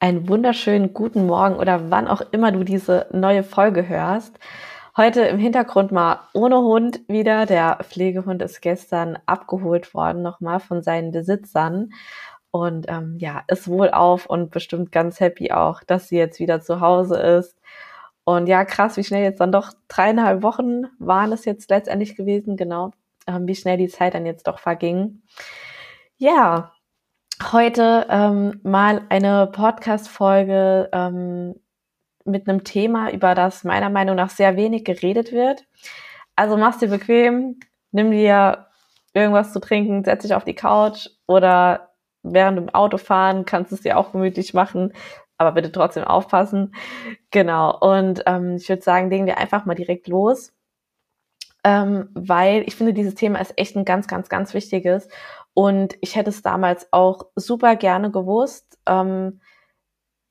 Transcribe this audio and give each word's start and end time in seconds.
einen 0.00 0.28
wunderschönen 0.28 0.94
guten 0.94 1.26
Morgen 1.26 1.56
oder 1.56 1.90
wann 1.90 2.08
auch 2.08 2.22
immer 2.32 2.50
du 2.52 2.64
diese 2.64 3.06
neue 3.12 3.42
Folge 3.42 3.86
hörst. 3.86 4.38
Heute 4.96 5.20
im 5.22 5.38
Hintergrund 5.38 5.92
mal 5.92 6.20
ohne 6.32 6.58
Hund 6.58 7.02
wieder. 7.06 7.44
Der 7.44 7.78
Pflegehund 7.82 8.40
ist 8.42 8.62
gestern 8.62 9.18
abgeholt 9.26 9.94
worden, 9.94 10.22
nochmal 10.22 10.58
von 10.58 10.82
seinen 10.82 11.12
Besitzern. 11.12 11.92
Und 12.50 12.86
ähm, 12.88 13.16
ja, 13.18 13.44
ist 13.46 13.68
wohl 13.68 13.90
auf 13.90 14.26
und 14.26 14.50
bestimmt 14.50 14.90
ganz 14.90 15.20
happy 15.20 15.52
auch, 15.52 15.84
dass 15.84 16.08
sie 16.08 16.16
jetzt 16.16 16.40
wieder 16.40 16.62
zu 16.62 16.80
Hause 16.80 17.16
ist. 17.16 17.56
Und 18.24 18.48
ja, 18.48 18.64
krass, 18.64 18.96
wie 18.96 19.04
schnell 19.04 19.22
jetzt 19.22 19.40
dann 19.40 19.52
doch 19.52 19.72
dreieinhalb 19.88 20.42
Wochen 20.42 20.84
waren 20.98 21.32
es 21.32 21.44
jetzt 21.44 21.70
letztendlich 21.70 22.16
gewesen, 22.16 22.56
genau, 22.56 22.90
ähm, 23.26 23.46
wie 23.46 23.54
schnell 23.54 23.76
die 23.76 23.88
Zeit 23.88 24.14
dann 24.14 24.26
jetzt 24.26 24.48
doch 24.48 24.58
verging. 24.58 25.22
Ja, 26.18 26.72
heute 27.52 28.06
ähm, 28.10 28.60
mal 28.62 29.02
eine 29.08 29.46
Podcast-Folge 29.46 30.88
ähm, 30.92 31.54
mit 32.24 32.48
einem 32.48 32.64
Thema, 32.64 33.10
über 33.10 33.34
das 33.34 33.64
meiner 33.64 33.90
Meinung 33.90 34.16
nach 34.16 34.30
sehr 34.30 34.56
wenig 34.56 34.84
geredet 34.84 35.32
wird. 35.32 35.64
Also 36.36 36.56
mach's 36.56 36.78
dir 36.78 36.88
bequem, 36.88 37.58
nimm 37.92 38.10
dir 38.10 38.66
irgendwas 39.14 39.52
zu 39.52 39.60
trinken, 39.60 40.04
setz 40.04 40.22
dich 40.22 40.34
auf 40.34 40.44
die 40.44 40.54
Couch 40.54 41.08
oder 41.26 41.90
während 42.22 42.58
du 42.58 42.62
im 42.62 42.68
Auto 42.70 42.98
fahren 42.98 43.44
kannst 43.44 43.72
du 43.72 43.76
es 43.76 43.82
dir 43.82 43.98
auch 43.98 44.12
gemütlich 44.12 44.54
machen, 44.54 44.92
aber 45.38 45.52
bitte 45.52 45.72
trotzdem 45.72 46.04
aufpassen. 46.04 46.74
Genau. 47.30 47.76
Und 47.78 48.22
ähm, 48.26 48.56
ich 48.56 48.68
würde 48.68 48.82
sagen, 48.82 49.10
legen 49.10 49.26
wir 49.26 49.38
einfach 49.38 49.64
mal 49.64 49.74
direkt 49.74 50.06
los, 50.06 50.52
ähm, 51.64 52.10
weil 52.14 52.62
ich 52.66 52.76
finde, 52.76 52.92
dieses 52.92 53.14
Thema 53.14 53.40
ist 53.40 53.58
echt 53.58 53.76
ein 53.76 53.84
ganz, 53.84 54.06
ganz, 54.06 54.28
ganz 54.28 54.54
wichtiges 54.54 55.08
und 55.54 55.96
ich 56.00 56.16
hätte 56.16 56.30
es 56.30 56.42
damals 56.42 56.88
auch 56.92 57.26
super 57.36 57.76
gerne 57.76 58.10
gewusst, 58.10 58.78
ähm, 58.86 59.40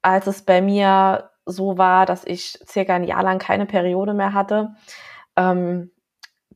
als 0.02 0.28
es 0.28 0.44
bei 0.44 0.62
mir 0.62 1.32
so 1.46 1.78
war, 1.78 2.06
dass 2.06 2.26
ich 2.26 2.60
circa 2.66 2.96
ein 2.96 3.04
Jahr 3.04 3.24
lang 3.24 3.40
keine 3.40 3.66
Periode 3.66 4.14
mehr 4.14 4.34
hatte. 4.34 4.76
Ähm, 5.36 5.92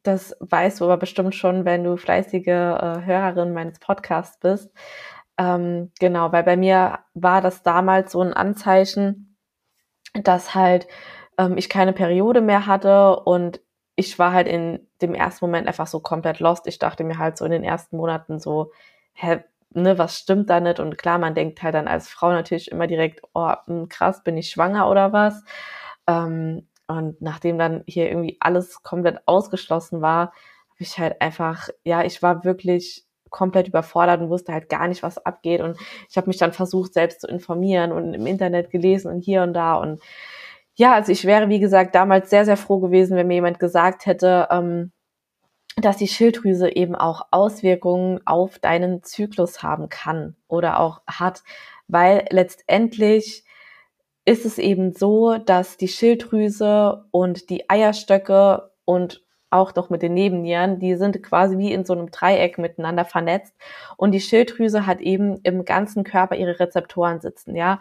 das 0.04 0.36
weißt 0.42 0.82
du 0.82 0.86
aber 0.86 0.98
bestimmt 0.98 1.36
schon, 1.36 1.66
wenn 1.66 1.84
du 1.84 1.98
fleißige 1.98 2.48
äh, 2.48 3.06
Hörerin 3.06 3.54
meines 3.54 3.80
Podcasts 3.80 4.40
bist. 4.40 4.72
Ähm, 5.38 5.92
genau, 6.00 6.32
weil 6.32 6.44
bei 6.44 6.58
mir 6.58 7.00
war 7.14 7.42
das 7.42 7.64
damals 7.64 8.12
so 8.12 8.22
ein 8.22 8.34
Anzeichen, 8.34 9.38
dass 10.14 10.54
halt 10.56 10.88
ähm, 11.38 11.58
ich 11.58 11.70
keine 11.70 11.94
Periode 11.94 12.42
mehr 12.42 12.68
hatte 12.68 13.18
und 13.22 13.62
ich 13.96 14.18
war 14.20 14.34
halt 14.34 14.48
in 14.48 14.88
dem 15.02 15.14
ersten 15.14 15.46
Moment 15.46 15.68
einfach 15.68 15.88
so 15.88 16.00
komplett 16.00 16.40
lost. 16.40 16.68
Ich 16.68 16.80
dachte 16.80 17.04
mir 17.04 17.18
halt 17.20 17.38
so 17.38 17.46
in 17.46 17.52
den 17.52 17.64
ersten 17.64 17.98
Monaten 17.98 18.40
so, 18.40 18.72
hä, 19.14 19.44
ne, 19.72 19.98
was 19.98 20.18
stimmt 20.18 20.50
da 20.50 20.60
nicht? 20.60 20.80
Und 20.80 20.98
klar, 20.98 21.20
man 21.20 21.36
denkt 21.36 21.62
halt 21.62 21.76
dann 21.76 21.88
als 21.88 22.10
Frau 22.10 22.32
natürlich 22.32 22.72
immer 22.72 22.88
direkt, 22.88 23.22
oh, 23.34 23.54
hm, 23.66 23.90
krass, 23.90 24.24
bin 24.24 24.38
ich 24.38 24.50
schwanger 24.50 24.90
oder 24.90 25.14
was? 25.14 25.44
Ähm, 26.08 26.68
und 26.88 27.22
nachdem 27.22 27.58
dann 27.58 27.84
hier 27.88 28.10
irgendwie 28.10 28.38
alles 28.40 28.84
komplett 28.84 29.20
ausgeschlossen 29.26 30.02
war, 30.02 30.34
habe 30.72 30.80
ich 30.80 30.98
halt 31.00 31.22
einfach, 31.22 31.70
ja, 31.84 32.04
ich 32.04 32.22
war 32.22 32.44
wirklich 32.44 33.06
komplett 33.30 33.68
überfordert 33.68 34.22
und 34.22 34.30
wusste 34.30 34.54
halt 34.54 34.70
gar 34.70 34.88
nicht, 34.88 35.04
was 35.04 35.24
abgeht. 35.26 35.62
Und 35.62 35.78
ich 36.10 36.18
habe 36.18 36.28
mich 36.28 36.38
dann 36.38 36.54
versucht, 36.54 36.94
selbst 36.94 37.22
zu 37.22 37.28
informieren 37.28 37.92
und 37.92 38.14
im 38.14 38.28
Internet 38.28 38.70
gelesen 38.70 39.12
und 39.12 39.22
hier 39.22 39.44
und 39.44 39.54
da. 39.54 39.76
Und 39.76 40.02
ja, 40.76 40.94
also 40.94 41.12
ich 41.12 41.26
wäre, 41.26 41.50
wie 41.50 41.60
gesagt, 41.60 41.96
damals 41.96 42.30
sehr, 42.30 42.46
sehr 42.46 42.58
froh 42.58 42.80
gewesen, 42.80 43.16
wenn 43.16 43.28
mir 43.28 43.36
jemand 43.36 43.60
gesagt 43.60 44.06
hätte, 44.06 44.48
ähm, 44.50 44.92
dass 45.78 45.98
die 45.98 46.08
Schilddrüse 46.08 46.76
eben 46.76 46.96
auch 46.96 47.28
Auswirkungen 47.32 48.20
auf 48.26 48.60
deinen 48.60 49.04
Zyklus 49.04 49.64
haben 49.64 49.90
kann 49.90 50.36
oder 50.48 50.80
auch 50.80 51.02
hat, 51.08 51.44
weil 51.88 52.26
letztendlich 52.30 53.44
ist 54.26 54.46
es 54.46 54.58
eben 54.58 54.94
so, 54.94 55.38
dass 55.38 55.78
die 55.78 55.88
Schilddrüse 55.88 57.06
und 57.12 57.50
die 57.50 57.70
Eierstöcke 57.70 58.72
und 58.86 59.24
auch 59.50 59.76
noch 59.76 59.90
mit 59.90 60.02
den 60.02 60.14
Nebennieren, 60.16 60.80
die 60.80 60.96
sind 60.96 61.22
quasi 61.22 61.58
wie 61.58 61.72
in 61.72 61.86
so 61.86 61.94
einem 61.94 62.10
Dreieck 62.10 62.58
miteinander 62.58 63.06
vernetzt. 63.06 63.54
Und 63.98 64.12
die 64.12 64.22
Schilddrüse 64.22 64.88
hat 64.88 65.02
eben 65.02 65.40
im 65.44 65.66
ganzen 65.66 66.04
Körper 66.04 66.36
ihre 66.36 66.60
Rezeptoren 66.60 67.22
sitzen, 67.22 67.56
ja 67.56 67.80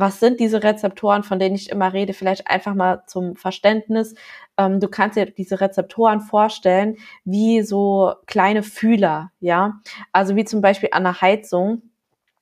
was 0.00 0.20
sind 0.20 0.40
diese 0.40 0.62
Rezeptoren, 0.62 1.22
von 1.22 1.38
denen 1.38 1.54
ich 1.54 1.70
immer 1.70 1.92
rede? 1.92 2.12
Vielleicht 2.12 2.46
einfach 2.48 2.74
mal 2.74 3.02
zum 3.06 3.36
Verständnis. 3.36 4.14
Ähm, 4.56 4.80
du 4.80 4.88
kannst 4.88 5.16
dir 5.16 5.26
diese 5.26 5.60
Rezeptoren 5.60 6.20
vorstellen 6.20 6.96
wie 7.24 7.62
so 7.62 8.14
kleine 8.26 8.62
Fühler, 8.62 9.30
ja. 9.40 9.80
Also 10.12 10.36
wie 10.36 10.44
zum 10.44 10.60
Beispiel 10.60 10.90
an 10.92 11.04
der 11.04 11.20
Heizung. 11.20 11.82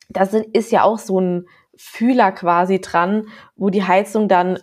Da 0.08 0.26
sind, 0.26 0.46
ist 0.56 0.72
ja 0.72 0.82
auch 0.82 0.98
so 0.98 1.20
ein 1.20 1.46
Fühler 1.76 2.32
quasi 2.32 2.80
dran, 2.80 3.28
wo 3.56 3.70
die 3.70 3.84
Heizung 3.84 4.28
dann 4.28 4.58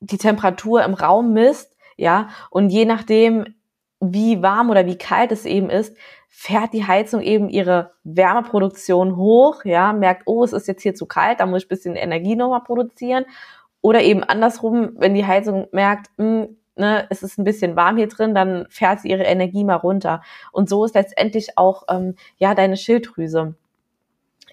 die 0.00 0.18
Temperatur 0.18 0.84
im 0.84 0.94
Raum 0.94 1.32
misst, 1.32 1.76
ja. 1.96 2.28
Und 2.50 2.70
je 2.70 2.84
nachdem, 2.84 3.54
wie 4.00 4.42
warm 4.42 4.70
oder 4.70 4.86
wie 4.86 4.98
kalt 4.98 5.32
es 5.32 5.46
eben 5.46 5.70
ist, 5.70 5.96
fährt 6.36 6.72
die 6.72 6.84
Heizung 6.84 7.22
eben 7.22 7.48
ihre 7.48 7.92
Wärmeproduktion 8.02 9.16
hoch, 9.16 9.64
ja, 9.64 9.92
merkt, 9.92 10.24
oh, 10.26 10.42
es 10.42 10.52
ist 10.52 10.66
jetzt 10.66 10.82
hier 10.82 10.96
zu 10.96 11.06
kalt, 11.06 11.38
da 11.38 11.46
muss 11.46 11.62
ich 11.62 11.66
ein 11.66 11.68
bisschen 11.68 11.94
Energie 11.94 12.34
nochmal 12.34 12.64
produzieren. 12.64 13.24
Oder 13.80 14.02
eben 14.02 14.24
andersrum, 14.24 14.94
wenn 14.96 15.14
die 15.14 15.24
Heizung 15.24 15.68
merkt, 15.70 16.10
mh, 16.16 16.24
hm, 16.26 16.56
ne, 16.74 17.06
es 17.08 17.22
ist 17.22 17.38
ein 17.38 17.44
bisschen 17.44 17.76
warm 17.76 17.96
hier 17.96 18.08
drin, 18.08 18.34
dann 18.34 18.66
fährt 18.68 19.00
sie 19.00 19.10
ihre 19.10 19.22
Energie 19.22 19.62
mal 19.62 19.76
runter. 19.76 20.22
Und 20.50 20.68
so 20.68 20.84
ist 20.84 20.96
letztendlich 20.96 21.56
auch 21.56 21.84
ähm, 21.88 22.16
ja 22.36 22.56
deine 22.56 22.76
Schilddrüse. 22.76 23.54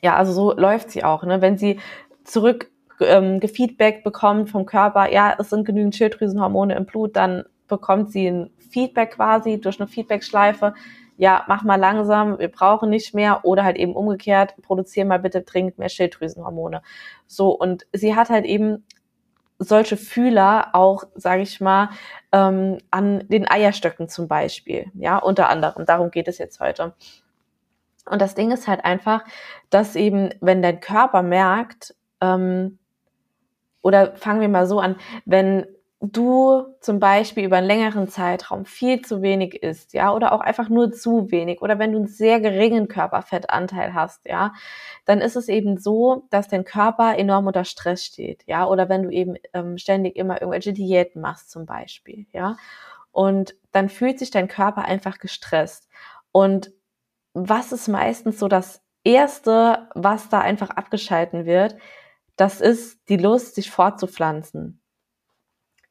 Ja, 0.03 0.16
also 0.16 0.34
so 0.34 0.53
läuft 0.53 0.91
sie 0.91 1.03
auch. 1.03 1.24
Ne? 1.24 1.41
Wenn 1.41 1.58
sie 1.58 1.80
zurück 2.24 2.70
ähm, 3.02 3.40
gefeedback 3.40 4.03
bekommt 4.03 4.52
vom 4.52 4.68
Körper, 4.68 5.12
ja, 5.12 5.36
es 5.40 5.50
sind 5.50 5.66
genügend 5.66 5.96
Schilddrüsenhormone 5.96 6.75
im 6.75 6.86
Blut, 6.86 7.16
dann 7.16 7.44
bekommt 7.68 8.12
sie 8.12 8.28
ein 8.28 8.52
Feedback 8.70 9.16
quasi 9.16 9.59
durch 9.59 9.80
eine 9.80 9.88
Feedbackschleife 9.88 10.75
ja, 11.22 11.46
mach 11.48 11.62
mal 11.62 11.76
langsam, 11.76 12.40
wir 12.40 12.48
brauchen 12.48 12.90
nicht 12.90 13.14
mehr 13.14 13.46
oder 13.46 13.64
halt 13.64 13.78
eben 13.78 13.94
umgekehrt, 13.94 14.56
produziere 14.64 15.06
mal 15.06 15.20
bitte 15.20 15.44
dringend 15.44 15.78
mehr 15.78 15.88
Schilddrüsenhormone. 15.88 16.82
So, 17.28 17.52
und 17.52 17.86
sie 17.94 18.16
hat 18.16 18.32
halt 18.32 18.44
eben 18.44 18.84
solche 19.59 19.98
Fühler 19.98 20.70
auch, 20.74 21.04
sage 21.14 21.44
ich 21.44 21.62
mal, 21.62 21.90
ähm, 22.32 22.80
an 22.90 23.28
den 23.28 23.48
Eierstöcken 23.48 24.09
zum 24.09 24.28
Beispiel, 24.28 24.90
ja, 24.96 25.20
unter 25.20 25.48
anderem. 25.48 25.86
Darum 25.86 26.09
geht 26.09 26.28
es 26.28 26.40
jetzt 26.40 26.59
heute. 26.59 26.96
Und 28.08 28.20
das 28.20 28.34
Ding 28.34 28.50
ist 28.50 28.68
halt 28.68 28.84
einfach, 28.84 29.24
dass 29.70 29.96
eben, 29.96 30.32
wenn 30.42 30.64
dein 30.64 30.80
Körper 30.80 31.22
merkt, 31.22 31.94
ähm, 32.20 32.80
oder 33.84 34.16
fangen 34.16 34.42
wir 34.42 34.50
mal 34.50 34.66
so 34.66 34.80
an, 34.80 34.96
wenn 35.26 35.68
du 36.02 36.66
zum 36.80 37.00
Beispiel 37.00 37.46
über 37.46 37.58
einen 37.58 37.68
längeren 37.68 38.08
Zeitraum 38.08 38.66
viel 38.66 39.02
zu 39.02 39.22
wenig 39.22 39.62
isst, 39.62 39.94
ja, 39.94 40.14
oder 40.14 40.32
auch 40.34 40.42
einfach 40.42 40.68
nur 40.68 40.92
zu 40.92 41.30
wenig, 41.30 41.62
oder 41.62 41.78
wenn 41.78 41.92
du 41.92 42.00
einen 42.00 42.08
sehr 42.08 42.40
geringen 42.42 42.88
Körperfettanteil 42.88 43.94
hast, 43.94 44.26
ja, 44.26 44.54
dann 45.06 45.22
ist 45.22 45.36
es 45.36 45.48
eben 45.48 45.78
so, 45.78 46.28
dass 46.32 46.48
dein 46.48 46.64
Körper 46.64 47.18
enorm 47.18 47.46
unter 47.48 47.66
Stress 47.66 48.04
steht, 48.04 48.44
ja, 48.48 48.66
oder 48.66 48.90
wenn 48.90 49.04
du 49.04 49.10
eben 49.12 49.36
ähm, 49.54 49.78
ständig 49.78 50.16
immer 50.16 50.42
irgendwelche 50.42 50.74
Diäten 50.74 51.22
machst 51.22 51.52
zum 51.52 51.68
Beispiel, 51.68 52.26
ja, 52.34 52.58
und 53.12 53.56
dann 53.72 53.88
fühlt 53.90 54.18
sich 54.18 54.32
dein 54.32 54.48
Körper 54.48 54.86
einfach 54.86 55.20
gestresst. 55.20 55.88
Und 56.32 56.72
was 57.34 57.72
ist 57.72 57.88
meistens 57.88 58.40
so 58.40 58.48
das 58.48 58.82
Erste, 59.04 59.90
was 59.96 60.30
da 60.30 60.40
einfach 60.40 60.70
abgeschalten 60.72 61.46
wird, 61.46 61.76
das 62.38 62.62
ist 62.62 63.10
die 63.10 63.18
Lust, 63.18 63.56
sich 63.56 63.70
fortzupflanzen 63.70 64.81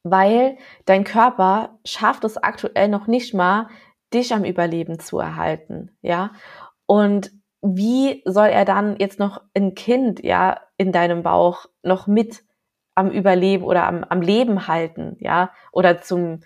weil 0.02 0.56
dein 0.86 1.04
Körper 1.04 1.78
schafft 1.84 2.24
es 2.24 2.36
aktuell 2.36 2.88
noch 2.88 3.06
nicht 3.06 3.34
mal, 3.34 3.68
dich 4.12 4.34
am 4.34 4.44
Überleben 4.44 4.98
zu 4.98 5.18
erhalten, 5.18 5.96
ja. 6.02 6.32
Und 6.86 7.30
wie 7.62 8.22
soll 8.24 8.48
er 8.48 8.64
dann 8.64 8.96
jetzt 8.98 9.18
noch 9.18 9.42
ein 9.54 9.74
Kind, 9.74 10.22
ja, 10.24 10.60
in 10.76 10.92
deinem 10.92 11.22
Bauch 11.22 11.66
noch 11.82 12.06
mit 12.06 12.42
am 12.94 13.10
Überleben 13.10 13.64
oder 13.64 13.86
am, 13.86 14.04
am 14.04 14.20
Leben 14.22 14.66
halten, 14.66 15.16
ja, 15.20 15.52
oder 15.72 16.00
zum 16.00 16.40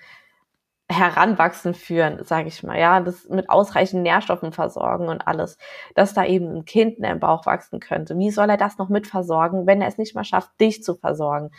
Heranwachsen 0.90 1.72
führen, 1.72 2.22
sage 2.24 2.48
ich 2.48 2.62
mal, 2.62 2.78
ja, 2.78 3.00
das 3.00 3.28
mit 3.28 3.48
ausreichend 3.48 4.02
Nährstoffen 4.02 4.52
versorgen 4.52 5.08
und 5.08 5.26
alles, 5.26 5.56
dass 5.94 6.12
da 6.12 6.24
eben 6.24 6.54
ein 6.58 6.64
Kind 6.66 6.96
in 6.96 7.04
deinem 7.04 7.20
Bauch 7.20 7.46
wachsen 7.46 7.80
könnte. 7.80 8.18
Wie 8.18 8.30
soll 8.30 8.50
er 8.50 8.58
das 8.58 8.76
noch 8.76 8.90
mitversorgen, 8.90 9.66
wenn 9.66 9.80
er 9.80 9.88
es 9.88 9.98
nicht 9.98 10.14
mal 10.14 10.24
schafft, 10.24 10.50
dich 10.60 10.82
zu 10.84 10.94
versorgen? 10.94 11.50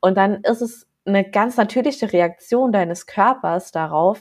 Und 0.00 0.16
dann 0.16 0.42
ist 0.42 0.60
es 0.60 0.88
eine 1.06 1.28
ganz 1.28 1.56
natürliche 1.56 2.12
Reaktion 2.12 2.72
deines 2.72 3.06
Körpers 3.06 3.72
darauf 3.72 4.20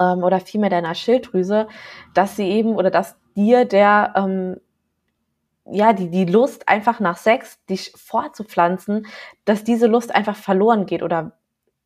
ähm, 0.00 0.22
oder 0.22 0.40
vielmehr 0.40 0.70
deiner 0.70 0.94
Schilddrüse, 0.94 1.68
dass 2.14 2.36
sie 2.36 2.48
eben 2.48 2.74
oder 2.74 2.90
dass 2.90 3.16
dir 3.36 3.64
der 3.64 4.12
ähm, 4.16 4.60
ja, 5.72 5.92
die, 5.92 6.10
die 6.10 6.24
Lust 6.24 6.68
einfach 6.68 6.98
nach 7.00 7.16
Sex, 7.16 7.64
dich 7.66 7.92
fortzupflanzen, 7.94 9.06
dass 9.44 9.62
diese 9.62 9.86
Lust 9.86 10.12
einfach 10.12 10.36
verloren 10.36 10.86
geht 10.86 11.02
oder 11.02 11.38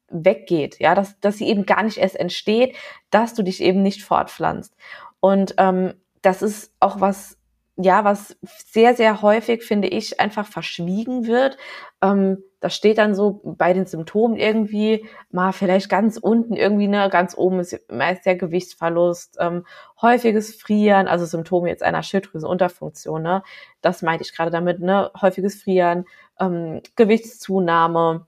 weggeht, 0.09 0.79
ja, 0.81 0.95
dass, 0.95 1.19
dass 1.21 1.39
sie 1.39 1.49
eben 1.49 1.67
gar 1.67 1.83
nicht 1.83 1.99
erst 1.99 2.17
entsteht, 2.17 2.77
dass 3.11 3.35
du 3.35 3.43
dich 3.43 3.61
eben 3.61 3.83
nicht 3.83 4.03
fortpflanzt. 4.03 4.75
Und 5.21 5.55
ähm, 5.59 5.95
das 6.23 6.41
ist 6.41 6.73
auch 6.81 7.01
was 7.01 7.37
ja, 7.77 8.05
was 8.05 8.37
sehr, 8.45 8.95
sehr 8.95 9.21
häufig, 9.23 9.65
finde 9.65 9.89
ich, 9.89 10.21
einfach 10.21 10.47
verschwiegen 10.47 11.27
wird. 11.27 11.57
Ähm, 12.03 12.39
das 12.65 12.75
steht 12.75 12.97
dann 12.97 13.15
so 13.15 13.43
bei 13.45 13.75
den 13.75 13.85
Symptomen 13.85 14.37
irgendwie 14.37 15.07
mal 15.31 15.53
vielleicht 15.53 15.91
ganz 15.91 16.17
unten 16.17 16.55
irgendwie, 16.55 16.89
ne, 16.89 17.11
ganz 17.11 17.37
oben 17.37 17.61
ist 17.61 17.79
meist 17.91 18.25
der 18.25 18.37
Gewichtsverlust, 18.37 19.37
ähm, 19.39 19.67
häufiges 20.01 20.55
Frieren, 20.55 21.07
also 21.07 21.27
Symptome 21.27 21.69
jetzt 21.69 21.83
einer 21.83 22.03
Schilddrüsenunterfunktion, 22.03 23.23
ne, 23.23 23.43
das 23.83 24.01
meinte 24.01 24.25
ich 24.25 24.35
gerade 24.35 24.51
damit, 24.51 24.81
ne, 24.81 25.11
häufiges 25.21 25.63
Frieren, 25.63 26.07
ähm, 26.41 26.81
Gewichtszunahme, 26.97 28.27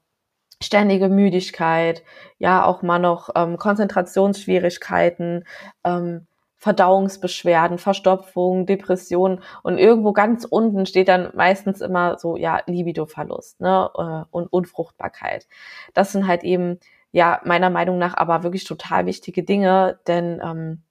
ständige 0.63 1.09
Müdigkeit, 1.09 2.03
ja, 2.37 2.63
auch 2.67 2.83
mal 2.83 2.99
noch 2.99 3.31
ähm, 3.37 3.57
Konzentrationsschwierigkeiten, 3.57 5.45
ähm, 5.83 6.27
Verdauungsbeschwerden, 6.59 7.79
Verstopfung, 7.79 8.67
Depression 8.67 9.41
und 9.63 9.79
irgendwo 9.79 10.13
ganz 10.13 10.45
unten 10.45 10.87
steht 10.87 11.09
dann 11.09 11.31
meistens 11.35 11.81
immer 11.81 12.19
so, 12.19 12.37
ja, 12.37 12.61
Libidoverlust 12.67 13.61
ne, 13.61 13.91
äh, 13.97 14.25
und 14.31 14.53
Unfruchtbarkeit. 14.53 15.47
Das 15.93 16.13
sind 16.13 16.27
halt 16.27 16.45
eben, 16.45 16.81
ja, 17.13 17.41
meiner 17.45 17.71
Meinung 17.71 17.99
nach 17.99 18.17
aber 18.17 18.43
wirklich 18.43 18.65
total 18.65 19.07
wichtige 19.07 19.43
Dinge, 19.43 19.99
denn 20.07 20.41
ähm, 20.43 20.83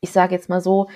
ich 0.00 0.12
sage 0.12 0.34
jetzt 0.34 0.48
mal 0.48 0.60
so, 0.60 0.88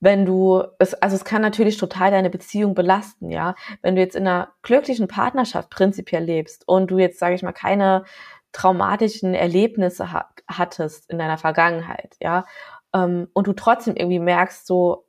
wenn 0.00 0.24
du, 0.24 0.62
es, 0.78 0.94
also 0.94 1.16
es 1.16 1.24
kann 1.24 1.42
natürlich 1.42 1.76
total 1.76 2.10
deine 2.10 2.30
Beziehung 2.30 2.74
belasten, 2.74 3.30
ja. 3.30 3.54
Wenn 3.82 3.96
du 3.96 4.00
jetzt 4.00 4.14
in 4.16 4.26
einer 4.26 4.52
glücklichen 4.62 5.08
Partnerschaft 5.08 5.70
prinzipiell 5.70 6.22
lebst 6.22 6.66
und 6.68 6.90
du 6.90 6.98
jetzt, 6.98 7.18
sage 7.18 7.34
ich 7.34 7.42
mal, 7.42 7.52
keine 7.52 8.04
traumatischen 8.52 9.34
Erlebnisse 9.34 10.12
ha 10.12 10.28
hattest 10.50 11.10
in 11.10 11.18
deiner 11.18 11.36
Vergangenheit, 11.36 12.16
ja, 12.20 12.46
ähm, 12.94 13.28
und 13.32 13.46
du 13.46 13.52
trotzdem 13.52 13.96
irgendwie 13.96 14.18
merkst, 14.20 14.66
so, 14.66 15.06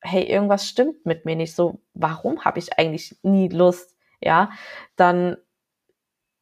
hey, 0.00 0.24
irgendwas 0.24 0.68
stimmt 0.68 1.06
mit 1.06 1.24
mir 1.24 1.36
nicht, 1.36 1.54
so, 1.54 1.80
warum 1.94 2.44
habe 2.44 2.58
ich 2.58 2.78
eigentlich 2.78 3.16
nie 3.22 3.48
Lust, 3.48 3.96
ja, 4.20 4.50
dann 4.96 5.36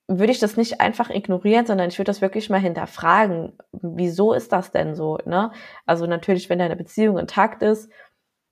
würde 0.08 0.32
ich 0.32 0.40
das 0.40 0.56
nicht 0.56 0.80
einfach 0.80 1.10
ignorieren, 1.10 1.66
sondern 1.66 1.88
ich 1.88 1.98
würde 1.98 2.10
das 2.10 2.20
wirklich 2.20 2.50
mal 2.50 2.60
hinterfragen. 2.60 3.56
Wieso 3.72 4.32
ist 4.32 4.52
das 4.52 4.70
denn 4.70 4.94
so? 4.94 5.18
Ne? 5.24 5.52
Also 5.86 6.06
natürlich, 6.06 6.50
wenn 6.50 6.58
deine 6.58 6.76
Beziehung 6.76 7.18
intakt 7.18 7.62
ist, 7.62 7.90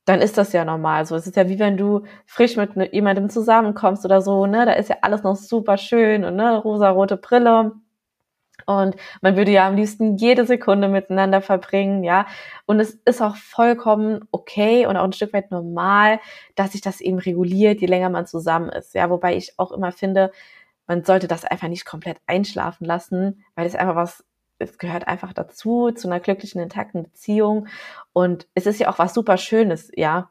dann 0.07 0.21
ist 0.21 0.39
das 0.39 0.53
ja 0.53 0.65
normal. 0.65 1.07
So, 1.07 1.17
es 1.17 1.27
ist 1.27 1.37
ja 1.37 1.49
wie 1.49 1.59
wenn 1.59 1.77
du 1.77 2.03
frisch 2.27 2.57
mit 2.57 2.77
ne, 2.77 2.93
jemandem 2.93 3.29
zusammenkommst 3.31 4.05
oder 4.05 4.23
so, 4.23 4.47
ne? 4.47 4.65
Da 4.67 4.73
ist 4.73 4.89
ja 4.89 4.97
alles 5.03 5.23
noch 5.23 5.37
super 5.37 5.77
schön 5.77 6.25
und 6.25 6.37
ne, 6.37 6.59
rosa-rote 6.59 7.17
Brille. 7.17 7.73
Und 8.67 8.97
man 9.21 9.37
würde 9.37 9.51
ja 9.53 9.67
am 9.67 9.77
liebsten 9.77 10.17
jede 10.17 10.47
Sekunde 10.47 10.89
miteinander 10.89 11.43
verbringen, 11.43 12.05
ja. 12.05 12.27
Und 12.67 12.81
es 12.81 12.99
ist 13.05 13.23
auch 13.23 13.37
vollkommen 13.37 14.27
okay 14.31 14.87
und 14.87 14.97
auch 14.97 15.05
ein 15.05 15.13
Stück 15.13 15.33
weit 15.33 15.51
normal, 15.51 16.21
dass 16.55 16.73
sich 16.73 16.81
das 16.81 17.01
eben 17.01 17.19
reguliert, 17.19 17.81
je 17.81 17.87
länger 17.87 18.11
man 18.11 18.27
zusammen 18.27 18.69
ist, 18.71 18.95
ja. 18.95 19.11
Wobei 19.11 19.37
ich 19.37 19.59
auch 19.59 19.73
immer 19.73 19.93
finde, 19.93 20.33
man 20.87 21.05
sollte 21.05 21.29
das 21.29 21.45
einfach 21.45 21.69
nicht 21.69 21.85
komplett 21.85 22.19
einschlafen 22.27 22.85
lassen, 22.85 23.45
weil 23.55 23.67
es 23.67 23.77
einfach 23.77 23.95
was, 23.95 24.25
es 24.59 24.77
gehört 24.77 25.07
einfach 25.07 25.33
dazu, 25.33 25.91
zu 25.93 26.09
einer 26.09 26.21
glücklichen, 26.21 26.61
intakten 26.61 27.05
Beziehung. 27.05 27.69
Und 28.13 28.49
es 28.55 28.67
ist 28.67 28.81
ja 28.81 28.91
auch 28.91 28.99
was 28.99 29.15
super 29.15 29.37
Schönes, 29.37 29.91
ja. 29.95 30.31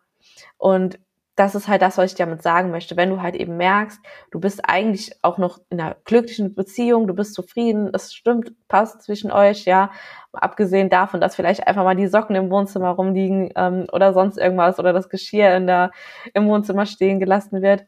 Und 0.58 1.00
das 1.40 1.56
ist 1.56 1.70
halt 1.70 1.82
das, 1.82 1.98
was 1.98 2.12
ich 2.12 2.18
damit 2.18 2.44
sagen 2.44 2.70
möchte. 2.70 2.98
Wenn 2.98 3.10
du 3.10 3.22
halt 3.22 3.34
eben 3.36 3.56
merkst, 3.56 4.02
du 4.30 4.42
bist 4.42 4.68
eigentlich 4.68 5.14
auch 5.22 5.38
noch 5.38 5.60
in 5.70 5.80
einer 5.80 5.96
glücklichen 6.04 6.54
Beziehung, 6.54 7.08
du 7.08 7.14
bist 7.14 7.34
zufrieden, 7.34 7.92
es 7.94 8.14
stimmt, 8.14 8.52
passt 8.68 9.04
zwischen 9.04 9.32
euch, 9.32 9.64
ja, 9.64 9.90
abgesehen 10.34 10.90
davon, 10.90 11.22
dass 11.22 11.38
vielleicht 11.38 11.66
einfach 11.66 11.86
mal 11.86 11.96
die 11.96 12.08
Socken 12.08 12.36
im 12.36 12.52
Wohnzimmer 12.52 12.90
rumliegen 12.90 13.52
ähm, 13.56 13.88
oder 13.94 14.14
sonst 14.14 14.38
irgendwas 14.38 14.80
oder 14.80 14.92
das 14.92 15.08
Geschirr 15.08 15.56
in 15.56 15.66
der, 15.66 15.92
im 16.34 16.46
Wohnzimmer 16.50 16.86
stehen 16.86 17.22
gelassen 17.22 17.62
wird. 17.62 17.86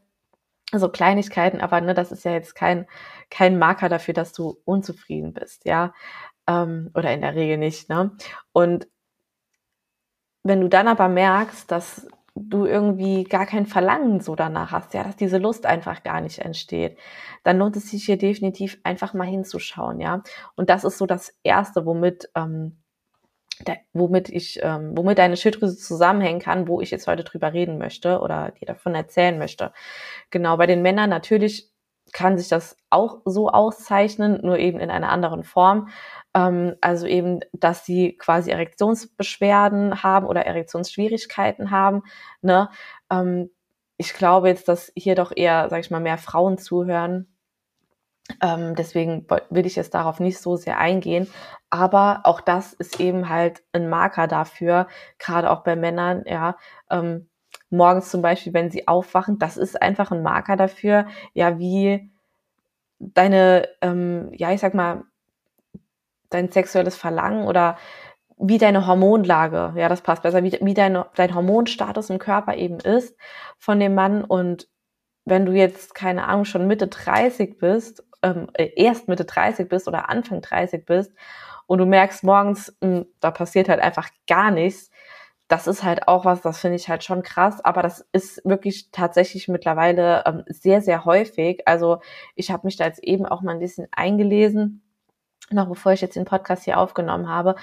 Also 0.71 0.87
Kleinigkeiten, 0.87 1.59
aber 1.59 1.81
ne, 1.81 1.93
das 1.93 2.13
ist 2.13 2.23
ja 2.23 2.31
jetzt 2.31 2.55
kein, 2.55 2.87
kein 3.29 3.59
Marker 3.59 3.89
dafür, 3.89 4.13
dass 4.13 4.31
du 4.31 4.59
unzufrieden 4.63 5.33
bist, 5.33 5.65
ja. 5.65 5.93
Ähm, 6.47 6.89
oder 6.95 7.11
in 7.13 7.19
der 7.19 7.35
Regel 7.35 7.57
nicht, 7.57 7.89
ne? 7.89 8.11
Und 8.53 8.87
wenn 10.43 10.61
du 10.61 10.69
dann 10.69 10.87
aber 10.87 11.09
merkst, 11.09 11.69
dass 11.69 12.07
du 12.35 12.65
irgendwie 12.65 13.23
gar 13.25 13.45
kein 13.45 13.65
Verlangen 13.65 14.21
so 14.21 14.35
danach 14.35 14.71
hast, 14.71 14.93
ja, 14.93 15.03
dass 15.03 15.15
diese 15.15 15.37
Lust 15.37 15.65
einfach 15.65 16.03
gar 16.03 16.21
nicht 16.21 16.39
entsteht, 16.39 16.97
dann 17.43 17.57
lohnt 17.57 17.75
es 17.75 17.89
sich 17.91 18.05
hier 18.05 18.17
definitiv 18.17 18.79
einfach 18.83 19.13
mal 19.13 19.27
hinzuschauen, 19.27 19.99
ja. 19.99 20.23
Und 20.55 20.69
das 20.69 20.83
ist 20.83 20.97
so 20.97 21.05
das 21.05 21.33
Erste, 21.43 21.85
womit, 21.85 22.29
ähm, 22.35 22.77
da, 23.65 23.73
womit 23.93 24.29
ich, 24.29 24.59
ähm, 24.63 24.93
womit 24.95 25.17
deine 25.17 25.37
Schilddrüse 25.37 25.77
zusammenhängen 25.77 26.39
kann, 26.39 26.67
wo 26.67 26.81
ich 26.81 26.91
jetzt 26.91 27.07
heute 27.07 27.23
drüber 27.23 27.53
reden 27.53 27.77
möchte 27.77 28.19
oder 28.19 28.51
dir 28.51 28.65
davon 28.65 28.95
erzählen 28.95 29.37
möchte. 29.37 29.73
Genau, 30.29 30.57
bei 30.57 30.67
den 30.67 30.81
Männern 30.81 31.09
natürlich 31.09 31.71
kann 32.13 32.37
sich 32.37 32.49
das 32.49 32.77
auch 32.89 33.21
so 33.25 33.49
auszeichnen, 33.49 34.39
nur 34.41 34.57
eben 34.57 34.79
in 34.79 34.89
einer 34.89 35.09
anderen 35.09 35.43
Form. 35.43 35.89
Ähm, 36.33 36.75
also 36.81 37.07
eben, 37.07 37.41
dass 37.53 37.85
sie 37.85 38.17
quasi 38.17 38.51
Erektionsbeschwerden 38.51 40.03
haben 40.03 40.25
oder 40.25 40.45
Erektionsschwierigkeiten 40.45 41.71
haben. 41.71 42.03
Ne? 42.41 42.69
Ähm, 43.09 43.49
ich 43.97 44.13
glaube 44.13 44.49
jetzt, 44.49 44.67
dass 44.67 44.91
hier 44.95 45.15
doch 45.15 45.31
eher, 45.35 45.69
sag 45.69 45.81
ich 45.81 45.91
mal, 45.91 45.99
mehr 45.99 46.17
Frauen 46.17 46.57
zuhören. 46.57 47.27
Ähm, 48.41 48.75
deswegen 48.75 49.27
will 49.49 49.65
ich 49.65 49.75
jetzt 49.75 49.93
darauf 49.93 50.19
nicht 50.19 50.39
so 50.39 50.55
sehr 50.55 50.77
eingehen. 50.77 51.27
Aber 51.69 52.21
auch 52.23 52.41
das 52.41 52.73
ist 52.73 52.99
eben 52.99 53.29
halt 53.29 53.63
ein 53.73 53.89
Marker 53.89 54.27
dafür, 54.27 54.87
gerade 55.19 55.51
auch 55.51 55.63
bei 55.63 55.75
Männern, 55.75 56.23
ja, 56.25 56.57
ähm, 56.89 57.27
morgens 57.69 58.09
zum 58.09 58.21
Beispiel, 58.21 58.53
wenn 58.53 58.71
sie 58.71 58.87
aufwachen, 58.87 59.39
das 59.39 59.57
ist 59.57 59.81
einfach 59.81 60.11
ein 60.11 60.23
Marker 60.23 60.55
dafür, 60.57 61.07
ja, 61.33 61.59
wie 61.59 62.11
deine, 62.99 63.67
ähm, 63.81 64.31
ja, 64.33 64.51
ich 64.51 64.61
sag 64.61 64.73
mal, 64.73 65.03
dein 66.31 66.51
sexuelles 66.51 66.97
Verlangen 66.97 67.45
oder 67.45 67.77
wie 68.41 68.57
deine 68.57 68.87
Hormonlage, 68.87 69.73
ja, 69.75 69.87
das 69.87 70.01
passt 70.01 70.23
besser, 70.23 70.43
wie, 70.43 70.57
wie 70.61 70.73
dein, 70.73 71.03
dein 71.15 71.35
Hormonstatus 71.35 72.09
im 72.09 72.17
Körper 72.17 72.55
eben 72.55 72.79
ist 72.79 73.15
von 73.59 73.79
dem 73.79 73.93
Mann. 73.93 74.23
Und 74.23 74.67
wenn 75.25 75.45
du 75.45 75.51
jetzt, 75.51 75.93
keine 75.93 76.27
Ahnung, 76.27 76.45
schon 76.45 76.65
Mitte 76.65 76.87
30 76.87 77.59
bist, 77.59 78.03
ähm, 78.23 78.47
äh, 78.53 78.71
erst 78.75 79.07
Mitte 79.07 79.25
30 79.25 79.69
bist 79.69 79.87
oder 79.87 80.09
Anfang 80.09 80.41
30 80.41 80.85
bist 80.85 81.11
und 81.67 81.77
du 81.77 81.85
merkst 81.85 82.23
morgens, 82.23 82.75
mh, 82.81 82.87
hm, 82.87 83.05
da 83.19 83.29
passiert 83.29 83.69
halt 83.69 83.79
einfach 83.79 84.09
gar 84.27 84.49
nichts, 84.49 84.89
das 85.47 85.67
ist 85.67 85.83
halt 85.83 86.07
auch 86.07 86.23
was, 86.25 86.41
das 86.41 86.59
finde 86.59 86.77
ich 86.77 86.87
halt 86.87 87.03
schon 87.03 87.23
krass, 87.23 87.63
aber 87.63 87.83
das 87.83 88.07
ist 88.13 88.41
wirklich 88.45 88.89
tatsächlich 88.91 89.49
mittlerweile 89.49 90.23
ähm, 90.25 90.43
sehr, 90.47 90.81
sehr 90.81 91.03
häufig. 91.03 91.67
Also 91.67 91.99
ich 92.35 92.51
habe 92.51 92.65
mich 92.65 92.77
da 92.77 92.85
jetzt 92.85 93.03
eben 93.03 93.25
auch 93.25 93.41
mal 93.41 93.51
ein 93.51 93.59
bisschen 93.59 93.87
eingelesen 93.91 94.81
noch 95.53 95.67
bevor 95.67 95.93
ich 95.93 96.01
jetzt 96.01 96.15
den 96.15 96.25
Podcast 96.25 96.65
hier 96.65 96.79
aufgenommen 96.79 97.29
habe. 97.29 97.55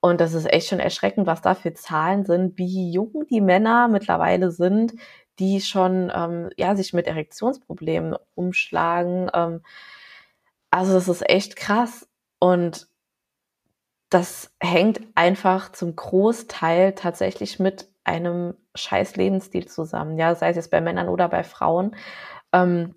Und 0.00 0.20
das 0.20 0.34
ist 0.34 0.52
echt 0.52 0.68
schon 0.68 0.80
erschreckend, 0.80 1.26
was 1.26 1.42
da 1.42 1.54
für 1.54 1.74
Zahlen 1.74 2.24
sind, 2.24 2.58
wie 2.58 2.92
jung 2.92 3.26
die 3.30 3.40
Männer 3.40 3.88
mittlerweile 3.88 4.50
sind, 4.50 4.94
die 5.38 5.60
schon 5.60 6.12
ähm, 6.14 6.50
ja 6.56 6.74
sich 6.76 6.92
mit 6.92 7.06
Erektionsproblemen 7.06 8.16
umschlagen. 8.34 9.30
Ähm, 9.34 9.62
also 10.70 10.94
das 10.94 11.08
ist 11.08 11.28
echt 11.28 11.56
krass 11.56 12.08
und 12.38 12.88
das 14.10 14.54
hängt 14.60 15.00
einfach 15.14 15.72
zum 15.72 15.96
Großteil 15.96 16.94
tatsächlich 16.94 17.58
mit 17.58 17.88
einem 18.04 18.54
scheiß 18.74 19.16
Lebensstil 19.16 19.66
zusammen, 19.68 20.18
ja, 20.18 20.34
sei 20.34 20.50
es 20.50 20.56
jetzt 20.56 20.70
bei 20.70 20.80
Männern 20.80 21.08
oder 21.08 21.28
bei 21.28 21.44
Frauen. 21.44 21.96
Ähm, 22.52 22.94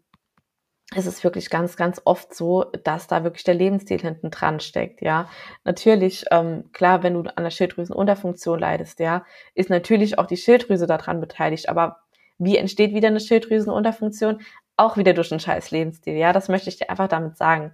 es 0.94 1.08
ist 1.08 1.24
wirklich 1.24 1.50
ganz, 1.50 1.77
ganz 1.77 2.01
oft 2.06 2.36
so, 2.36 2.65
dass 2.84 3.08
da 3.08 3.24
wirklich 3.24 3.44
der 3.44 3.56
Lebensstil 3.56 4.00
hinten 4.00 4.30
dran 4.30 4.60
steckt, 4.60 5.01
ja. 5.01 5.27
Natürlich, 5.63 6.25
ähm, 6.32 6.70
klar, 6.74 7.01
wenn 7.01 7.15
du 7.15 7.22
an 7.36 7.44
der 7.44 7.50
Schilddrüsenunterfunktion 7.50 8.60
leidest, 8.60 9.00
ja, 9.00 9.25
ist 9.56 9.70
natürlich 9.70 10.20
auch 10.20 10.27
die 10.27 10.38
Schilddrüse 10.38 10.86
daran 10.86 11.20
beteiligt, 11.20 11.70
aber 11.70 12.01
wie 12.38 12.58
entsteht 12.58 12.94
wieder 12.94 13.08
eine 13.08 13.20
Schilddrüsenunterfunktion? 13.20 14.42
Auch 14.77 14.98
wieder 14.98 15.13
durch 15.13 15.32
einen 15.32 15.39
scheiß 15.39 15.72
Lebensstil, 15.72 16.15
ja, 16.15 16.34
das 16.34 16.50
möchte 16.50 16.70
ich 16.70 16.77
dir 16.77 16.89
einfach 16.89 17.08
damit 17.08 17.38
sagen. 17.38 17.74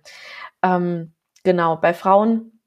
Ähm, 0.64 1.14
genau, 1.44 1.76
bei 1.76 1.94
Frauen 1.94 2.61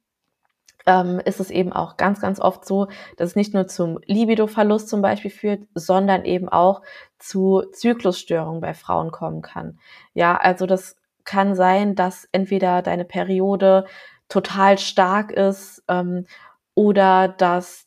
ähm, 0.86 1.20
ist 1.24 1.40
es 1.40 1.50
eben 1.50 1.72
auch 1.72 1.96
ganz, 1.96 2.20
ganz 2.20 2.40
oft 2.40 2.64
so, 2.64 2.88
dass 3.16 3.30
es 3.30 3.36
nicht 3.36 3.54
nur 3.54 3.66
zum 3.66 3.98
Libidoverlust 4.06 4.88
zum 4.88 5.02
Beispiel 5.02 5.30
führt, 5.30 5.62
sondern 5.74 6.24
eben 6.24 6.48
auch 6.48 6.82
zu 7.18 7.62
Zyklusstörungen 7.72 8.60
bei 8.60 8.74
Frauen 8.74 9.10
kommen 9.10 9.42
kann. 9.42 9.78
Ja, 10.12 10.36
also 10.36 10.66
das 10.66 10.96
kann 11.24 11.54
sein, 11.54 11.94
dass 11.94 12.28
entweder 12.32 12.82
deine 12.82 13.04
Periode 13.04 13.86
total 14.28 14.78
stark 14.78 15.32
ist 15.32 15.82
ähm, 15.88 16.26
oder 16.74 17.28
dass 17.28 17.86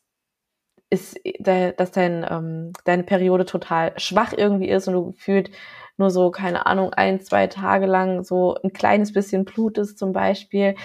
ist, 0.89 1.19
dass 1.41 1.91
dein, 1.91 2.25
ähm, 2.29 2.71
deine 2.85 3.03
Periode 3.03 3.45
total 3.45 3.91
schwach 3.99 4.33
irgendwie 4.35 4.69
ist 4.69 4.87
und 4.87 4.93
du 4.93 5.11
gefühlt 5.11 5.51
nur 5.97 6.11
so, 6.11 6.31
keine 6.31 6.65
Ahnung, 6.65 6.93
ein, 6.93 7.19
zwei 7.19 7.47
Tage 7.47 7.87
lang 7.87 8.23
so 8.23 8.55
ein 8.63 8.71
kleines 8.71 9.11
bisschen 9.11 9.45
Blut 9.45 9.77
ist 9.77 9.97
zum 9.97 10.13
Beispiel. 10.13 10.75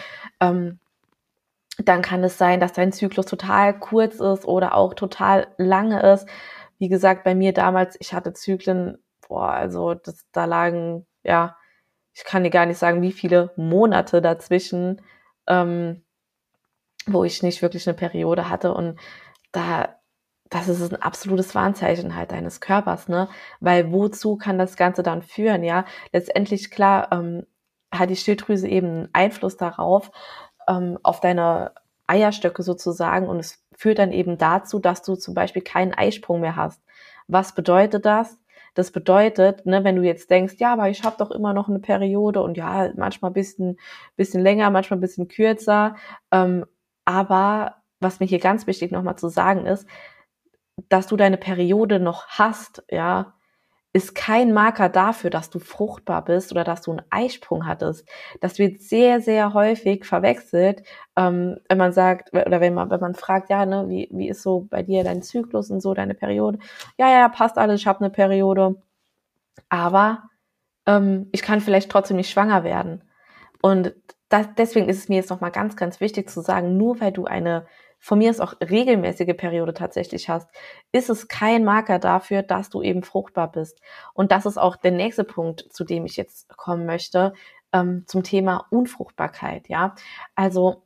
Ähm, 0.40 0.80
dann 1.78 2.02
kann 2.02 2.22
es 2.24 2.38
sein, 2.38 2.60
dass 2.60 2.72
dein 2.72 2.92
Zyklus 2.92 3.26
total 3.26 3.78
kurz 3.78 4.16
ist 4.16 4.44
oder 4.44 4.74
auch 4.74 4.94
total 4.94 5.48
lange 5.58 6.00
ist. 6.12 6.28
wie 6.78 6.88
gesagt, 6.88 7.22
bei 7.24 7.34
mir 7.34 7.52
damals, 7.52 7.96
ich 8.00 8.12
hatte 8.12 8.32
Zyklen, 8.32 8.98
boah, 9.28 9.50
also 9.50 9.94
das, 9.94 10.26
da 10.32 10.46
lagen, 10.46 11.06
ja, 11.22 11.56
ich 12.14 12.24
kann 12.24 12.44
dir 12.44 12.50
gar 12.50 12.66
nicht 12.66 12.78
sagen, 12.78 13.02
wie 13.02 13.12
viele 13.12 13.52
Monate 13.56 14.20
dazwischen, 14.20 15.00
ähm, 15.46 16.04
wo 17.06 17.24
ich 17.24 17.42
nicht 17.42 17.62
wirklich 17.62 17.86
eine 17.88 17.96
Periode 17.96 18.48
hatte. 18.48 18.74
Und 18.74 18.98
da, 19.52 19.96
das 20.50 20.68
ist 20.68 20.92
ein 20.92 21.00
absolutes 21.02 21.54
Warnzeichen 21.54 22.14
halt 22.16 22.32
deines 22.32 22.60
Körpers, 22.60 23.08
ne? 23.08 23.28
Weil 23.60 23.92
wozu 23.92 24.36
kann 24.36 24.58
das 24.58 24.76
Ganze 24.76 25.02
dann 25.02 25.22
führen, 25.22 25.64
ja? 25.64 25.84
Letztendlich, 26.12 26.70
klar, 26.70 27.08
ähm, 27.12 27.46
hat 27.92 28.10
die 28.10 28.16
Schilddrüse 28.16 28.68
eben 28.68 28.88
einen 28.88 29.08
Einfluss 29.12 29.56
darauf, 29.56 30.10
ähm, 30.68 30.98
auf 31.02 31.20
deine 31.20 31.72
Eierstöcke 32.06 32.62
sozusagen 32.62 33.28
und 33.28 33.38
es 33.38 33.64
führt 33.74 33.98
dann 33.98 34.12
eben 34.12 34.38
dazu, 34.38 34.78
dass 34.78 35.02
du 35.02 35.16
zum 35.16 35.34
Beispiel 35.34 35.62
keinen 35.62 35.94
Eisprung 35.94 36.40
mehr 36.40 36.56
hast. 36.56 36.82
Was 37.28 37.54
bedeutet 37.54 38.04
das? 38.04 38.38
Das 38.74 38.90
bedeutet, 38.90 39.66
ne, 39.66 39.84
wenn 39.84 39.96
du 39.96 40.02
jetzt 40.02 40.30
denkst, 40.30 40.54
ja, 40.58 40.72
aber 40.72 40.88
ich 40.88 41.04
habe 41.04 41.16
doch 41.18 41.30
immer 41.30 41.52
noch 41.52 41.68
eine 41.68 41.78
Periode 41.78 42.42
und 42.42 42.56
ja, 42.56 42.90
manchmal 42.96 43.30
ein 43.30 43.34
bisschen, 43.34 43.78
bisschen 44.16 44.42
länger, 44.42 44.70
manchmal 44.70 44.98
ein 44.98 45.02
bisschen 45.02 45.28
kürzer. 45.28 45.96
Ähm, 46.30 46.64
aber 47.04 47.82
was 48.00 48.20
mir 48.20 48.26
hier 48.26 48.38
ganz 48.40 48.66
wichtig 48.66 48.90
nochmal 48.90 49.16
zu 49.16 49.28
sagen 49.28 49.66
ist, 49.66 49.86
dass 50.88 51.06
du 51.06 51.16
deine 51.16 51.36
Periode 51.36 52.00
noch 52.00 52.26
hast, 52.28 52.82
ja, 52.90 53.34
ist 53.92 54.14
kein 54.14 54.52
Marker 54.52 54.88
dafür, 54.88 55.28
dass 55.30 55.50
du 55.50 55.58
fruchtbar 55.58 56.24
bist 56.24 56.50
oder 56.50 56.64
dass 56.64 56.82
du 56.82 56.92
einen 56.92 57.02
Eisprung 57.10 57.66
hattest. 57.66 58.08
Das 58.40 58.58
wird 58.58 58.80
sehr, 58.80 59.20
sehr 59.20 59.52
häufig 59.52 60.06
verwechselt, 60.06 60.82
ähm, 61.16 61.58
wenn 61.68 61.78
man 61.78 61.92
sagt, 61.92 62.32
oder 62.32 62.60
wenn 62.60 62.74
man, 62.74 62.90
wenn 62.90 63.00
man 63.00 63.14
fragt, 63.14 63.50
ja, 63.50 63.66
ne, 63.66 63.88
wie, 63.88 64.08
wie 64.10 64.28
ist 64.28 64.42
so 64.42 64.66
bei 64.70 64.82
dir 64.82 65.04
dein 65.04 65.22
Zyklus 65.22 65.70
und 65.70 65.80
so, 65.80 65.92
deine 65.92 66.14
Periode? 66.14 66.58
Ja, 66.96 67.10
ja, 67.10 67.28
passt 67.28 67.58
alles, 67.58 67.80
ich 67.80 67.86
habe 67.86 68.00
eine 68.00 68.10
Periode. 68.10 68.76
Aber 69.68 70.24
ähm, 70.86 71.28
ich 71.32 71.42
kann 71.42 71.60
vielleicht 71.60 71.90
trotzdem 71.90 72.16
nicht 72.16 72.30
schwanger 72.30 72.64
werden. 72.64 73.02
Und 73.60 73.94
das, 74.30 74.48
deswegen 74.56 74.88
ist 74.88 74.98
es 74.98 75.08
mir 75.08 75.16
jetzt 75.16 75.30
nochmal 75.30 75.52
ganz, 75.52 75.76
ganz 75.76 76.00
wichtig 76.00 76.30
zu 76.30 76.40
sagen, 76.40 76.76
nur 76.78 77.00
weil 77.00 77.12
du 77.12 77.26
eine 77.26 77.66
von 78.02 78.18
mir 78.18 78.30
ist 78.30 78.40
auch 78.40 78.54
regelmäßige 78.60 79.36
Periode 79.36 79.74
tatsächlich 79.74 80.28
hast, 80.28 80.50
ist 80.90 81.08
es 81.08 81.28
kein 81.28 81.64
Marker 81.64 82.00
dafür, 82.00 82.42
dass 82.42 82.68
du 82.68 82.82
eben 82.82 83.04
fruchtbar 83.04 83.50
bist. 83.52 83.80
Und 84.12 84.32
das 84.32 84.44
ist 84.44 84.58
auch 84.58 84.74
der 84.74 84.90
nächste 84.90 85.22
Punkt, 85.22 85.72
zu 85.72 85.84
dem 85.84 86.04
ich 86.04 86.16
jetzt 86.16 86.48
kommen 86.56 86.84
möchte, 86.84 87.32
ähm, 87.72 88.02
zum 88.08 88.24
Thema 88.24 88.66
Unfruchtbarkeit. 88.70 89.68
Ja, 89.68 89.94
also 90.34 90.82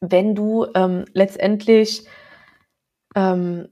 wenn 0.00 0.34
du 0.34 0.66
ähm, 0.74 1.06
letztendlich 1.14 2.06
ähm, 3.16 3.68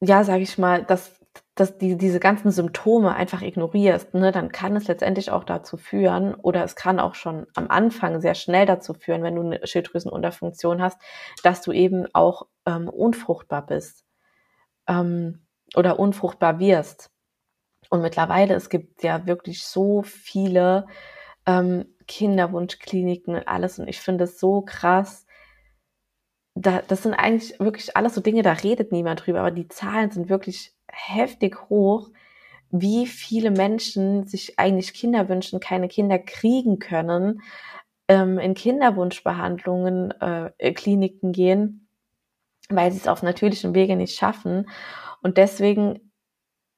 ja, 0.00 0.24
sage 0.24 0.42
ich 0.42 0.58
mal, 0.58 0.84
das 0.84 1.15
dass 1.56 1.78
die, 1.78 1.96
diese 1.96 2.20
ganzen 2.20 2.50
Symptome 2.50 3.16
einfach 3.16 3.40
ignorierst, 3.40 4.12
ne, 4.12 4.30
dann 4.30 4.52
kann 4.52 4.76
es 4.76 4.88
letztendlich 4.88 5.30
auch 5.30 5.42
dazu 5.42 5.78
führen, 5.78 6.34
oder 6.34 6.62
es 6.62 6.76
kann 6.76 7.00
auch 7.00 7.14
schon 7.14 7.46
am 7.54 7.68
Anfang 7.68 8.20
sehr 8.20 8.34
schnell 8.34 8.66
dazu 8.66 8.92
führen, 8.92 9.22
wenn 9.22 9.34
du 9.34 9.42
eine 9.42 9.66
Schilddrüsenunterfunktion 9.66 10.82
hast, 10.82 11.00
dass 11.42 11.62
du 11.62 11.72
eben 11.72 12.06
auch 12.12 12.46
ähm, 12.66 12.90
unfruchtbar 12.90 13.64
bist 13.64 14.04
ähm, 14.86 15.46
oder 15.74 15.98
unfruchtbar 15.98 16.58
wirst. 16.58 17.10
Und 17.88 18.02
mittlerweile, 18.02 18.54
es 18.54 18.68
gibt 18.68 19.02
ja 19.02 19.26
wirklich 19.26 19.64
so 19.64 20.02
viele 20.02 20.86
ähm, 21.46 21.86
Kinderwunschkliniken 22.06 23.34
und 23.34 23.48
alles. 23.48 23.78
Und 23.78 23.88
ich 23.88 24.00
finde 24.00 24.24
es 24.24 24.38
so 24.38 24.60
krass. 24.60 25.26
Da, 26.54 26.82
das 26.86 27.02
sind 27.02 27.14
eigentlich 27.14 27.58
wirklich 27.60 27.96
alles 27.96 28.14
so 28.14 28.20
Dinge, 28.20 28.42
da 28.42 28.52
redet 28.52 28.92
niemand 28.92 29.24
drüber, 29.26 29.40
aber 29.40 29.50
die 29.50 29.68
Zahlen 29.68 30.10
sind 30.10 30.28
wirklich 30.28 30.75
heftig 30.90 31.68
hoch, 31.68 32.10
wie 32.70 33.06
viele 33.06 33.50
Menschen 33.50 34.26
sich 34.26 34.58
eigentlich 34.58 34.92
Kinder 34.94 35.28
wünschen, 35.28 35.60
keine 35.60 35.88
Kinder 35.88 36.18
kriegen 36.18 36.78
können, 36.78 37.42
ähm, 38.08 38.38
in 38.38 38.54
Kinderwunschbehandlungen, 38.54 40.12
äh, 40.20 40.72
Kliniken 40.72 41.32
gehen, 41.32 41.88
weil 42.68 42.92
sie 42.92 42.98
es 42.98 43.08
auf 43.08 43.22
natürlichem 43.22 43.74
Wege 43.74 43.96
nicht 43.96 44.16
schaffen. 44.16 44.68
Und 45.22 45.38
deswegen 45.38 46.06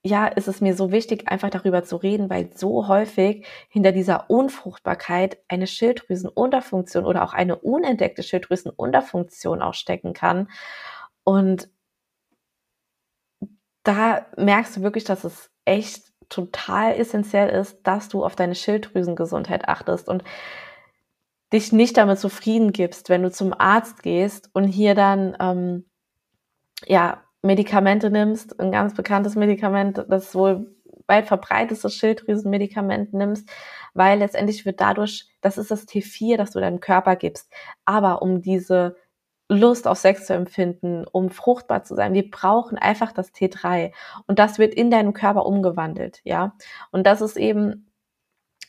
ja, 0.05 0.27
ist 0.27 0.49
es 0.49 0.61
mir 0.61 0.75
so 0.75 0.93
wichtig, 0.93 1.29
einfach 1.29 1.51
darüber 1.51 1.83
zu 1.83 1.97
reden, 1.97 2.31
weil 2.31 2.51
so 2.55 2.89
häufig 2.89 3.47
hinter 3.69 3.93
dieser 3.93 4.31
Unfruchtbarkeit 4.31 5.39
eine 5.49 5.67
Schilddrüsenunterfunktion 5.67 7.05
oder 7.05 7.25
auch 7.25 7.35
eine 7.35 7.57
unentdeckte 7.57 8.23
Schilddrüsenunterfunktion 8.23 9.61
auch 9.61 9.75
stecken 9.75 10.13
kann. 10.13 10.49
Und 11.25 11.69
da 13.89 14.27
merkst 14.37 14.77
du 14.77 14.83
wirklich, 14.83 15.05
dass 15.05 15.25
es 15.25 15.51
echt 15.65 16.13
total 16.29 16.95
essentiell 16.95 17.49
ist, 17.49 17.79
dass 17.85 18.11
du 18.11 18.23
auf 18.23 18.37
deine 18.37 18.55
Schilddrüsengesundheit 18.55 19.67
achtest 19.67 20.09
und 20.09 20.25
dich 21.55 21.73
nicht 21.73 21.97
damit 21.97 22.19
zufrieden 22.19 22.73
gibst, 22.73 23.09
wenn 23.09 23.23
du 23.23 23.31
zum 23.31 23.59
Arzt 23.59 24.03
gehst 24.03 24.51
und 24.53 24.65
hier 24.65 24.95
dann 24.95 25.35
ähm, 25.41 25.87
ja 26.87 27.23
Medikamente 27.41 28.11
nimmst, 28.11 28.61
ein 28.61 28.73
ganz 28.73 28.95
bekanntes 28.95 29.37
Medikament, 29.37 30.05
das 30.09 30.35
wohl 30.35 30.77
weit 31.07 31.27
verbreitetes 31.27 31.95
Schilddrüsenmedikament 31.95 33.15
nimmst, 33.15 33.49
weil 33.95 34.19
letztendlich 34.19 34.67
wird 34.67 34.83
dadurch, 34.83 35.31
das 35.41 35.57
ist 35.57 35.71
das 35.71 35.89
T4, 35.89 36.37
das 36.37 36.51
du 36.51 36.61
deinem 36.61 36.81
Körper 36.81 37.17
gibst. 37.17 37.51
Aber 37.87 38.21
um 38.21 38.43
diese 38.43 38.97
Lust 39.49 39.87
auf 39.89 39.99
Sex 39.99 40.27
zu 40.27 40.35
empfinden, 40.35 41.05
um 41.11 41.31
fruchtbar 41.31 41.83
zu 41.85 41.95
sein. 41.95 42.13
Wir 42.13 42.31
brauchen 42.31 42.77
einfach 42.79 43.13
das 43.13 43.33
T3 43.33 43.93
und 44.27 44.39
das 44.39 44.59
wird 44.59 44.75
in 44.75 44.91
deinem 44.91 45.15
Körper 45.15 45.47
umgewandelt, 45.47 46.21
ja. 46.25 46.55
Und 46.91 47.07
das 47.07 47.23
ist 47.23 47.37
eben 47.37 47.91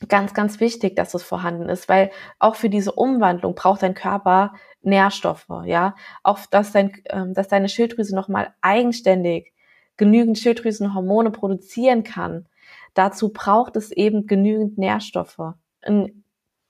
ganz, 0.08 0.32
ganz 0.32 0.60
wichtig, 0.60 0.96
dass 0.96 1.12
es 1.14 1.22
vorhanden 1.22 1.68
ist, 1.68 1.88
weil 1.88 2.10
auch 2.38 2.54
für 2.54 2.70
diese 2.70 2.92
Umwandlung 2.92 3.54
braucht 3.54 3.82
dein 3.82 3.94
Körper 3.94 4.54
Nährstoffe, 4.82 5.48
ja. 5.66 5.94
Auch, 6.22 6.38
dass 6.50 6.72
dein, 6.72 6.92
ähm, 7.10 7.34
dass 7.34 7.48
deine 7.48 7.68
Schilddrüse 7.68 8.14
nochmal 8.14 8.54
eigenständig 8.62 9.52
genügend 9.98 10.38
Schilddrüsenhormone 10.38 11.30
produzieren 11.30 12.04
kann. 12.04 12.48
Dazu 12.94 13.32
braucht 13.32 13.76
es 13.76 13.92
eben 13.92 14.26
genügend 14.26 14.78
Nährstoffe. 14.78 15.54
Ein 15.82 16.19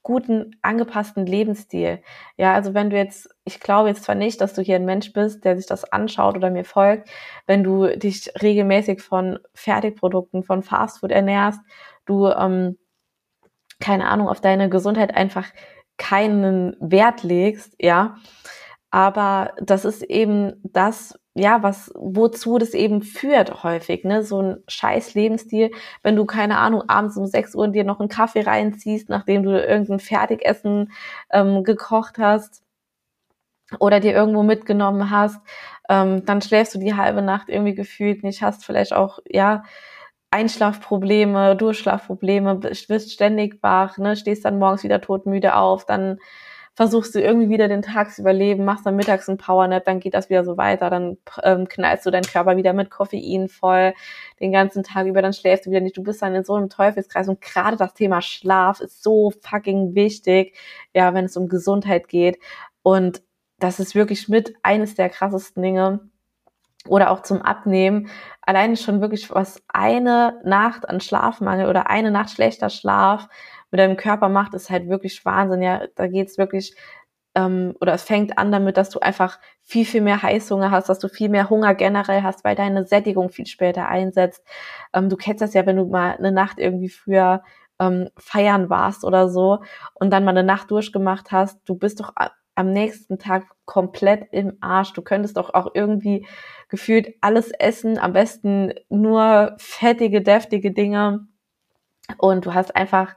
guten, 0.03 0.57
angepassten 0.63 1.27
Lebensstil. 1.27 2.03
Ja, 2.37 2.55
also 2.55 2.75
wenn 2.75 2.91
du 2.91 2.97
jetzt, 2.97 3.29
ich 3.45 3.61
glaube 3.61 3.89
jetzt 3.91 4.05
zwar 4.05 4.15
nicht, 4.15 4.41
dass 4.41 4.55
du 4.55 4.63
hier 4.63 4.77
ein 4.77 4.85
Mensch 4.85 5.13
bist, 5.13 5.45
der 5.45 5.57
sich 5.57 5.67
das 5.67 5.85
anschaut 5.93 6.37
oder 6.37 6.51
mir 6.51 6.65
folgt, 6.65 7.11
wenn 7.47 7.63
du 7.63 7.97
dich 7.99 8.31
regelmäßig 8.41 9.03
von 9.03 9.39
Fertigprodukten, 9.55 10.43
von 10.43 10.63
Fastfood 10.63 11.11
ernährst, 11.13 11.61
du, 12.07 12.29
ähm, 12.29 12.79
keine 13.81 14.09
Ahnung, 14.09 14.29
auf 14.29 14.41
deine 14.41 14.69
Gesundheit 14.71 15.15
einfach 15.15 15.49
keinen 15.99 16.77
Wert 16.81 17.23
legst, 17.23 17.75
ja. 17.79 18.17
Aber 18.91 19.55
das 19.61 19.85
ist 19.85 20.03
eben 20.03 20.55
das, 20.65 21.20
ja, 21.35 21.63
was, 21.63 21.93
wozu 21.95 22.59
das 22.59 22.75
eben 22.75 23.03
führt 23.03 23.63
häufig, 23.63 24.05
ne, 24.05 24.23
so 24.25 24.43
ein 24.43 24.65
scheiß 24.69 25.15
Lebensstil, 25.15 25.71
wenn 26.03 26.17
du, 26.17 26.27
keine 26.27 26.59
Ahnung, 26.59 26.83
abends 26.89 27.17
um 27.17 27.27
6 27.27 27.55
Uhr 27.55 27.69
dir 27.69 27.85
noch 27.85 28.01
einen 28.01 28.09
Kaffee 28.09 28.43
reinziehst, 28.43 29.09
nachdem 29.09 29.45
du 29.45 29.51
irgendein 29.51 30.01
Fertigessen 30.01 30.93
ähm, 31.31 31.63
gekocht 31.65 32.19
hast 32.19 32.63
oder 33.79 34.01
dir 34.01 34.13
irgendwo 34.13 34.43
mitgenommen 34.43 35.11
hast, 35.11 35.41
ähm, 35.89 36.25
dann 36.25 36.43
schläfst 36.43 36.75
du 36.75 36.79
die 36.79 36.95
halbe 36.95 37.23
Nacht 37.23 37.49
irgendwie 37.49 37.75
gefühlt 37.75 38.25
nicht, 38.25 38.43
hast 38.43 38.65
vielleicht 38.65 38.93
auch, 38.93 39.21
ja, 39.27 39.63
Einschlafprobleme, 40.33 41.57
Durchschlafprobleme, 41.57 42.57
bist 42.57 43.13
ständig 43.13 43.63
wach, 43.63 43.99
ne, 43.99 44.17
stehst 44.17 44.45
dann 44.45 44.59
morgens 44.59 44.85
wieder 44.85 45.01
todmüde 45.01 45.57
auf, 45.57 45.87
dann 45.87 46.19
versuchst 46.75 47.15
du 47.15 47.21
irgendwie 47.21 47.49
wieder 47.51 47.69
den 47.69 47.83
Tag 47.83 48.13
zu 48.13 48.23
überleben, 48.23 48.65
machst 48.65 48.87
dann 48.87 48.97
mittags 48.97 49.29
einen 49.29 49.39
Powernap, 49.39 49.85
dann 49.85 50.01
geht 50.01 50.15
das 50.15 50.31
wieder 50.31 50.45
so 50.45 50.57
weiter, 50.57 50.89
dann 50.89 51.19
ähm, 51.43 51.69
knallst 51.69 52.07
du 52.07 52.11
deinen 52.11 52.25
Körper 52.25 52.57
wieder 52.57 52.73
mit 52.73 52.91
Koffein 52.91 53.49
voll 53.49 53.93
den 54.41 54.53
ganzen 54.53 54.83
Tag 54.83 55.07
über, 55.07 55.23
dann 55.23 55.33
schläfst 55.33 55.67
du 55.67 55.71
wieder 55.71 55.81
nicht, 55.81 55.97
du 55.97 56.03
bist 56.03 56.23
dann 56.23 56.35
in 56.35 56.45
so 56.45 56.55
einem 56.55 56.71
Teufelskreis 56.71 57.29
und 57.29 57.41
gerade 57.41 57.77
das 57.77 57.95
Thema 57.95 58.23
Schlaf 58.23 58.81
ist 58.81 59.03
so 59.03 59.33
fucking 59.43 59.95
wichtig, 59.95 60.57
ja, 60.95 61.13
wenn 61.15 61.27
es 61.27 61.37
um 61.37 61.49
Gesundheit 61.49 62.09
geht. 62.09 62.39
Und 62.83 63.23
das 63.59 63.79
ist 63.81 63.95
wirklich 63.95 64.29
mit 64.29 64.55
eines 64.63 64.95
der 64.95 65.11
krassesten 65.11 65.63
Dinge, 65.63 66.01
oder 66.89 67.11
auch 67.11 67.23
zum 67.23 67.43
Abnehmen, 67.43 68.09
alleine 68.41 68.77
schon 68.77 69.01
wirklich 69.01 69.31
was 69.31 69.63
eine 69.69 70.41
Nacht 70.45 70.89
an 70.89 71.01
Schlafmangel 71.01 71.69
oder 71.69 71.91
eine 71.91 72.11
Nacht 72.11 72.31
schlechter 72.31 72.71
Schlaf 72.71 73.29
mit 73.71 73.81
deinem 73.81 73.97
Körper 73.97 74.29
macht, 74.29 74.55
ist 74.55 74.71
halt 74.71 74.89
wirklich 74.89 75.25
Wahnsinn. 75.25 75.63
Ja, 75.63 75.87
da 75.95 76.07
geht's 76.07 76.39
wirklich 76.39 76.75
ähm, 77.35 77.75
oder 77.81 77.95
es 77.95 78.03
fängt 78.03 78.39
an 78.39 78.51
damit, 78.53 78.77
dass 78.77 78.91
du 78.91 79.01
einfach 79.01 79.39
viel, 79.63 79.85
viel 79.85 80.01
mehr 80.01 80.23
Heißhunger 80.23 80.71
hast, 80.71 80.89
dass 80.89 80.99
du 80.99 81.09
viel 81.09 81.29
mehr 81.29 81.49
Hunger 81.51 81.75
generell 81.75 82.23
hast, 82.23 82.45
weil 82.45 82.57
deine 82.57 82.85
Sättigung 82.87 83.31
viel 83.31 83.47
später 83.47 83.89
einsetzt. 83.89 84.45
Ähm, 84.93 85.09
du 85.09 85.17
kennst 85.17 85.43
das 85.43 85.55
ja, 85.55 85.67
wenn 85.67 85.77
du 85.77 85.87
mal 85.87 86.17
eine 86.17 86.33
Nacht 86.33 86.59
irgendwie 86.59 86.89
früher 86.89 87.43
ähm, 87.79 88.09
feiern 88.17 88.69
warst 88.71 89.05
oder 89.05 89.29
so 89.29 89.61
und 89.95 90.11
dann 90.11 90.25
mal 90.25 90.33
eine 90.33 90.43
Nacht 90.43 90.71
durchgemacht 90.71 91.31
hast, 91.33 91.61
du 91.67 91.77
bist 91.77 92.01
doch 92.01 92.13
am 92.57 92.73
nächsten 92.73 93.19
Tag 93.19 93.47
komplett 93.65 94.29
im 94.33 94.59
Arsch. 94.61 94.93
Du 94.93 95.03
könntest 95.03 95.37
doch 95.37 95.55
auch 95.55 95.71
irgendwie 95.75 96.27
gefühlt 96.69 97.15
alles 97.21 97.51
essen, 97.53 97.99
am 97.99 98.13
besten 98.13 98.75
nur 98.89 99.55
fettige, 99.59 100.21
deftige 100.21 100.73
Dinge. 100.73 101.27
Und 102.19 102.45
du 102.45 102.55
hast 102.55 102.75
einfach 102.77 103.15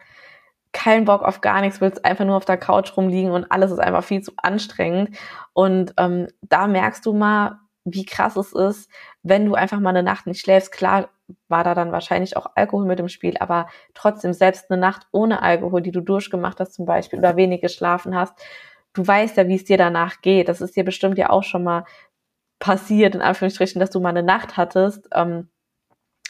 keinen 0.73 1.05
Bock 1.05 1.21
auf 1.21 1.41
gar 1.41 1.61
nichts, 1.61 1.79
willst 1.79 2.03
einfach 2.03 2.25
nur 2.25 2.35
auf 2.35 2.45
der 2.45 2.57
Couch 2.57 2.97
rumliegen 2.97 3.31
und 3.31 3.51
alles 3.51 3.71
ist 3.71 3.79
einfach 3.79 4.03
viel 4.03 4.21
zu 4.21 4.33
anstrengend. 4.37 5.15
Und 5.53 5.93
ähm, 5.97 6.27
da 6.41 6.67
merkst 6.67 7.05
du 7.05 7.13
mal, 7.13 7.59
wie 7.85 8.05
krass 8.05 8.35
es 8.35 8.53
ist, 8.53 8.89
wenn 9.21 9.45
du 9.45 9.55
einfach 9.55 9.79
mal 9.79 9.89
eine 9.89 10.03
Nacht 10.03 10.25
nicht 10.25 10.41
schläfst. 10.41 10.71
Klar 10.71 11.09
war 11.47 11.63
da 11.63 11.75
dann 11.75 11.91
wahrscheinlich 11.91 12.37
auch 12.37 12.47
Alkohol 12.55 12.85
mit 12.85 12.99
im 12.99 13.09
Spiel, 13.09 13.37
aber 13.39 13.67
trotzdem 13.93 14.33
selbst 14.33 14.69
eine 14.69 14.79
Nacht 14.79 15.07
ohne 15.11 15.41
Alkohol, 15.41 15.81
die 15.81 15.91
du 15.91 16.01
durchgemacht 16.01 16.59
hast 16.59 16.73
zum 16.73 16.85
Beispiel 16.85 17.19
oder 17.19 17.35
wenig 17.35 17.61
geschlafen 17.61 18.15
hast, 18.15 18.33
du 18.93 19.05
weißt 19.05 19.37
ja, 19.37 19.47
wie 19.47 19.55
es 19.55 19.65
dir 19.65 19.77
danach 19.77 20.21
geht. 20.21 20.49
Das 20.49 20.61
ist 20.61 20.75
dir 20.75 20.83
bestimmt 20.83 21.17
ja 21.17 21.29
auch 21.29 21.43
schon 21.43 21.63
mal 21.63 21.85
passiert, 22.59 23.15
in 23.15 23.21
Anführungsstrichen, 23.21 23.79
dass 23.79 23.89
du 23.89 23.99
mal 23.99 24.09
eine 24.09 24.23
Nacht 24.23 24.57
hattest, 24.57 25.09
ähm, 25.13 25.49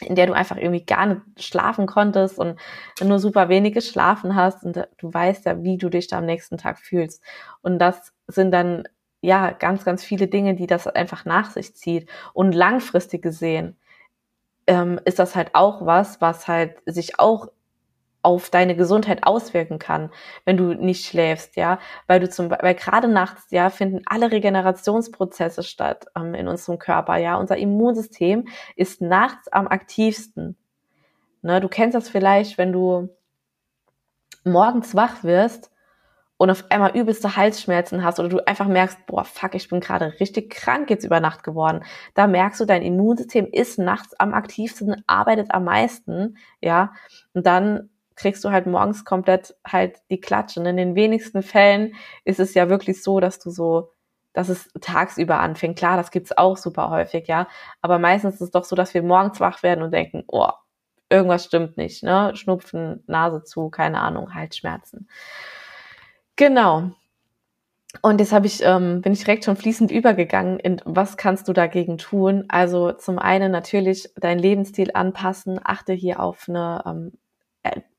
in 0.00 0.14
der 0.14 0.26
du 0.26 0.32
einfach 0.32 0.56
irgendwie 0.56 0.84
gar 0.84 1.06
nicht 1.06 1.20
schlafen 1.38 1.86
konntest 1.86 2.38
und 2.38 2.58
nur 3.02 3.18
super 3.18 3.48
wenig 3.48 3.74
geschlafen 3.74 4.34
hast 4.34 4.64
und 4.64 4.76
du 4.98 5.14
weißt 5.14 5.46
ja, 5.46 5.62
wie 5.62 5.78
du 5.78 5.88
dich 5.88 6.08
da 6.08 6.18
am 6.18 6.26
nächsten 6.26 6.58
Tag 6.58 6.78
fühlst. 6.78 7.22
Und 7.62 7.78
das 7.78 8.12
sind 8.26 8.50
dann 8.50 8.84
ja 9.20 9.52
ganz, 9.52 9.84
ganz 9.84 10.04
viele 10.04 10.26
Dinge, 10.26 10.54
die 10.54 10.66
das 10.66 10.86
einfach 10.86 11.24
nach 11.24 11.50
sich 11.50 11.74
zieht. 11.76 12.10
Und 12.32 12.54
langfristig 12.54 13.22
gesehen 13.22 13.76
ähm, 14.66 15.00
ist 15.04 15.18
das 15.18 15.36
halt 15.36 15.54
auch 15.54 15.86
was, 15.86 16.20
was 16.20 16.48
halt 16.48 16.78
sich 16.86 17.18
auch 17.18 17.48
auf 18.24 18.50
deine 18.50 18.76
Gesundheit 18.76 19.26
auswirken 19.26 19.78
kann, 19.78 20.10
wenn 20.44 20.56
du 20.56 20.74
nicht 20.74 21.06
schläfst, 21.06 21.56
ja, 21.56 21.78
weil 22.06 22.20
du 22.20 22.28
zum, 22.28 22.50
weil 22.50 22.74
gerade 22.74 23.08
nachts, 23.08 23.50
ja, 23.50 23.70
finden 23.70 24.02
alle 24.06 24.32
Regenerationsprozesse 24.32 25.62
statt 25.62 26.06
ähm, 26.16 26.34
in 26.34 26.48
unserem 26.48 26.78
Körper, 26.78 27.16
ja, 27.16 27.36
unser 27.36 27.56
Immunsystem 27.56 28.46
ist 28.76 29.02
nachts 29.02 29.48
am 29.48 29.68
aktivsten. 29.68 30.56
Ne, 31.42 31.60
du 31.60 31.68
kennst 31.68 31.94
das 31.94 32.08
vielleicht, 32.08 32.56
wenn 32.56 32.72
du 32.72 33.10
morgens 34.44 34.94
wach 34.94 35.22
wirst 35.22 35.70
und 36.36 36.50
auf 36.50 36.64
einmal 36.70 36.96
übelste 36.96 37.36
Halsschmerzen 37.36 38.02
hast 38.02 38.18
oder 38.18 38.28
du 38.28 38.46
einfach 38.46 38.66
merkst, 38.66 39.06
boah, 39.06 39.24
fuck, 39.24 39.54
ich 39.54 39.68
bin 39.68 39.80
gerade 39.80 40.14
richtig 40.20 40.50
krank 40.50 40.90
jetzt 40.90 41.04
über 41.04 41.20
Nacht 41.20 41.42
geworden. 41.42 41.84
Da 42.14 42.26
merkst 42.26 42.60
du, 42.60 42.64
dein 42.64 42.82
Immunsystem 42.82 43.46
ist 43.50 43.78
nachts 43.78 44.18
am 44.18 44.34
aktivsten, 44.34 45.02
arbeitet 45.06 45.52
am 45.52 45.64
meisten, 45.64 46.36
ja, 46.60 46.92
und 47.34 47.46
dann 47.46 47.90
kriegst 48.16 48.44
du 48.44 48.50
halt 48.50 48.66
morgens 48.66 49.04
komplett 49.04 49.56
halt 49.66 49.98
die 50.10 50.20
Klatsche. 50.20 50.60
Und 50.60 50.66
in 50.66 50.76
den 50.76 50.94
wenigsten 50.94 51.42
Fällen 51.42 51.94
ist 52.24 52.40
es 52.40 52.54
ja 52.54 52.68
wirklich 52.68 53.02
so, 53.02 53.20
dass 53.20 53.38
du 53.38 53.50
so, 53.50 53.90
dass 54.32 54.48
es 54.48 54.70
tagsüber 54.80 55.40
anfängt. 55.40 55.78
Klar, 55.78 55.96
das 55.96 56.10
gibt's 56.10 56.36
auch 56.36 56.56
super 56.56 56.90
häufig, 56.90 57.26
ja. 57.28 57.48
Aber 57.82 57.98
meistens 57.98 58.34
ist 58.34 58.40
es 58.42 58.50
doch 58.50 58.64
so, 58.64 58.76
dass 58.76 58.94
wir 58.94 59.02
morgens 59.02 59.40
wach 59.40 59.62
werden 59.62 59.82
und 59.82 59.92
denken, 59.92 60.24
oh, 60.28 60.50
irgendwas 61.10 61.44
stimmt 61.44 61.76
nicht, 61.76 62.02
ne? 62.02 62.32
Schnupfen, 62.34 63.02
Nase 63.06 63.44
zu, 63.44 63.70
keine 63.70 64.00
Ahnung, 64.00 64.34
Halsschmerzen. 64.34 65.08
Genau. 66.36 66.90
Und 68.02 68.18
jetzt 68.20 68.32
habe 68.32 68.46
ich, 68.46 68.60
ähm, 68.62 69.02
bin 69.02 69.12
ich 69.12 69.20
direkt 69.20 69.44
schon 69.44 69.56
fließend 69.56 69.90
übergegangen 69.90 70.58
in 70.58 70.80
was 70.84 71.16
kannst 71.16 71.46
du 71.48 71.52
dagegen 71.52 71.96
tun? 71.98 72.44
Also 72.48 72.92
zum 72.92 73.18
einen 73.18 73.52
natürlich 73.52 74.12
deinen 74.16 74.40
Lebensstil 74.40 74.90
anpassen, 74.94 75.60
achte 75.62 75.92
hier 75.92 76.20
auf 76.20 76.48
eine 76.48 76.82
ähm, 76.86 77.12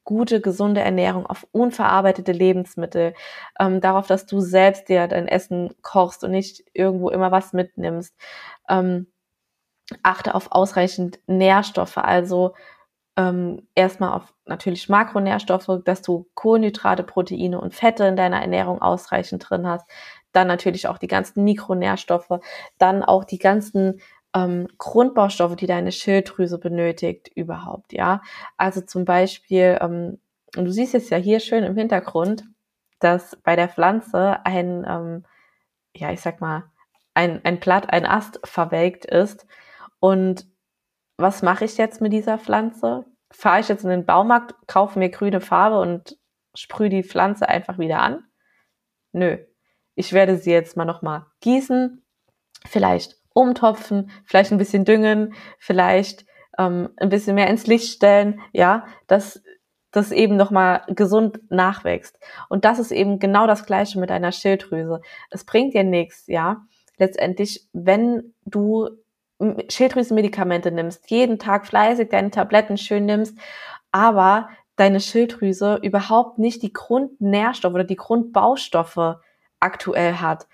gute, 0.06 0.40
gesunde 0.42 0.82
Ernährung, 0.82 1.26
auf 1.26 1.48
unverarbeitete 1.52 2.32
Lebensmittel, 2.32 3.14
ähm, 3.60 3.82
darauf, 3.82 4.08
dass 4.08 4.26
du 4.26 4.40
selbst 4.40 4.88
dir 4.90 5.08
dein 5.08 5.28
Essen 5.28 5.76
kochst 5.82 6.24
und 6.24 6.32
nicht 6.32 6.64
irgendwo 6.74 7.10
immer 7.10 7.32
was 7.32 7.54
mitnimmst. 7.54 8.16
Ähm, 8.70 9.08
achte 10.04 10.36
auf 10.36 10.52
ausreichend 10.52 11.20
Nährstoffe, 11.28 11.98
also 11.98 12.54
ähm, 13.18 13.68
erstmal 13.76 14.14
auf 14.14 14.34
natürlich 14.46 14.90
Makronährstoffe, 14.90 15.82
dass 15.86 16.02
du 16.02 16.28
Kohlenhydrate, 16.36 17.04
Proteine 17.04 17.60
und 17.62 17.74
Fette 17.74 18.06
in 18.06 18.16
deiner 18.16 18.42
Ernährung 18.42 18.82
ausreichend 18.82 19.50
drin 19.50 19.68
hast. 19.68 19.88
Dann 20.34 20.48
natürlich 20.48 20.88
auch 20.88 20.98
die 20.98 21.08
ganzen 21.08 21.44
Mikronährstoffe, 21.46 22.40
dann 22.78 23.04
auch 23.04 23.24
die 23.24 23.40
ganzen 23.40 24.02
ähm, 24.36 24.68
Grundbaustoffe, 24.78 25.56
die 25.56 25.66
deine 25.66 25.92
Schilddrüse 25.92 26.60
benötigt 26.60 27.32
überhaupt, 27.34 27.94
ja. 27.94 28.22
Also 28.58 28.82
zum 28.82 29.06
Beispiel, 29.06 29.80
ähm, 29.82 30.20
du 30.54 30.70
siehst 30.70 30.94
jetzt 30.94 31.10
ja 31.10 31.18
hier 31.18 31.40
schön 31.40 31.64
im 31.64 31.78
Hintergrund, 31.78 32.44
dass 33.00 33.38
bei 33.44 33.56
der 33.56 33.70
Pflanze 33.70 34.46
ein, 34.46 34.86
ähm, 34.88 35.26
ja, 35.96 36.12
ich 36.12 36.22
sag 36.22 36.42
mal, 36.42 36.66
ein, 37.14 37.44
ein 37.46 37.60
Blatt, 37.60 37.92
ein 37.92 38.06
Ast 38.06 38.40
verwelkt 38.44 39.06
ist. 39.06 39.48
Und 40.00 40.46
was 41.18 41.42
mache 41.42 41.66
ich 41.66 41.78
jetzt 41.78 42.02
mit 42.02 42.12
dieser 42.12 42.38
Pflanze? 42.38 43.06
Fahre 43.32 43.62
ich 43.62 43.70
jetzt 43.70 43.84
in 43.86 43.90
den 43.90 44.06
Baumarkt, 44.06 44.56
kaufe 44.68 45.00
mir 45.00 45.10
grüne 45.10 45.40
Farbe 45.40 45.80
und 45.80 46.18
sprühe 46.54 46.90
die 46.90 47.04
Pflanze 47.04 47.48
einfach 47.48 47.80
wieder 47.80 48.00
an? 48.00 48.26
Nö. 49.14 49.38
Ich 49.96 50.12
werde 50.12 50.38
sie 50.38 50.52
jetzt 50.52 50.76
mal 50.76 50.84
nochmal 50.84 51.26
gießen, 51.40 52.06
vielleicht 52.66 53.18
umtopfen, 53.36 54.10
vielleicht 54.24 54.52
ein 54.52 54.58
bisschen 54.58 54.86
düngen, 54.86 55.34
vielleicht 55.60 56.26
ähm, 56.58 56.90
ein 56.98 57.10
bisschen 57.10 57.36
mehr 57.36 57.50
ins 57.50 57.68
Licht 57.68 57.94
stellen, 57.94 58.40
ja, 58.54 58.86
dass 59.08 59.44
das 59.92 60.12
eben 60.12 60.36
nochmal 60.36 60.82
gesund 60.88 61.40
nachwächst. 61.50 62.20
Und 62.50 62.66
das 62.66 62.80
ist 62.80 62.92
eben 62.92 63.20
genau 63.20 63.46
das 63.46 63.66
Gleiche 63.66 64.00
mit 64.00 64.10
einer 64.10 64.32
Schilddrüse. 64.32 65.02
Es 65.30 65.44
bringt 65.44 65.74
dir 65.74 65.84
nichts, 65.84 66.24
ja, 66.28 66.66
letztendlich, 66.98 67.68
wenn 67.74 68.34
du 68.46 68.90
Schilddrüsenmedikamente 69.70 70.72
nimmst, 70.72 71.10
jeden 71.12 71.38
Tag 71.38 71.68
fleißig 71.68 72.10
deine 72.10 72.32
Tabletten 72.32 72.78
schön 72.78 73.06
nimmst, 73.06 73.38
aber 73.92 74.50
deine 74.78 75.02
Schilddrüse 75.02 75.80
überhaupt 75.82 76.40
nicht 76.40 76.62
die 76.62 76.72
Grundnährstoffe 76.72 77.74
oder 77.74 77.84
die 77.84 77.98
Grundbaustoffe 77.98 79.18
aktuell 79.60 80.16
hat, 80.16 80.48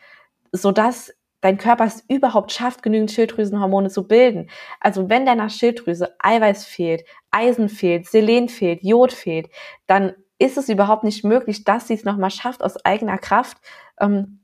sodass 0.52 1.14
dein 1.42 1.58
Körper 1.58 1.86
es 1.86 2.04
überhaupt 2.08 2.52
schafft, 2.52 2.84
genügend 2.84 3.12
Schilddrüsenhormone 3.12 3.90
zu 3.90 4.08
bilden. 4.08 4.50
Also 4.80 5.10
wenn 5.10 5.26
deiner 5.26 5.50
Schilddrüse 5.50 6.16
Eiweiß 6.20 6.66
fehlt, 6.66 7.04
Eisen 7.32 7.70
fehlt, 7.70 8.08
Selen 8.08 8.48
fehlt, 8.48 8.84
Jod 8.84 9.12
fehlt, 9.12 9.50
dann 9.88 10.14
ist 10.40 10.58
es 10.58 10.70
überhaupt 10.70 11.04
nicht 11.04 11.24
möglich, 11.24 11.64
dass 11.64 11.88
sie 11.88 11.94
es 11.94 12.04
nochmal 12.04 12.32
schafft, 12.32 12.64
aus 12.64 12.84
eigener 12.86 13.18
Kraft 13.18 13.58
ähm, 14.00 14.40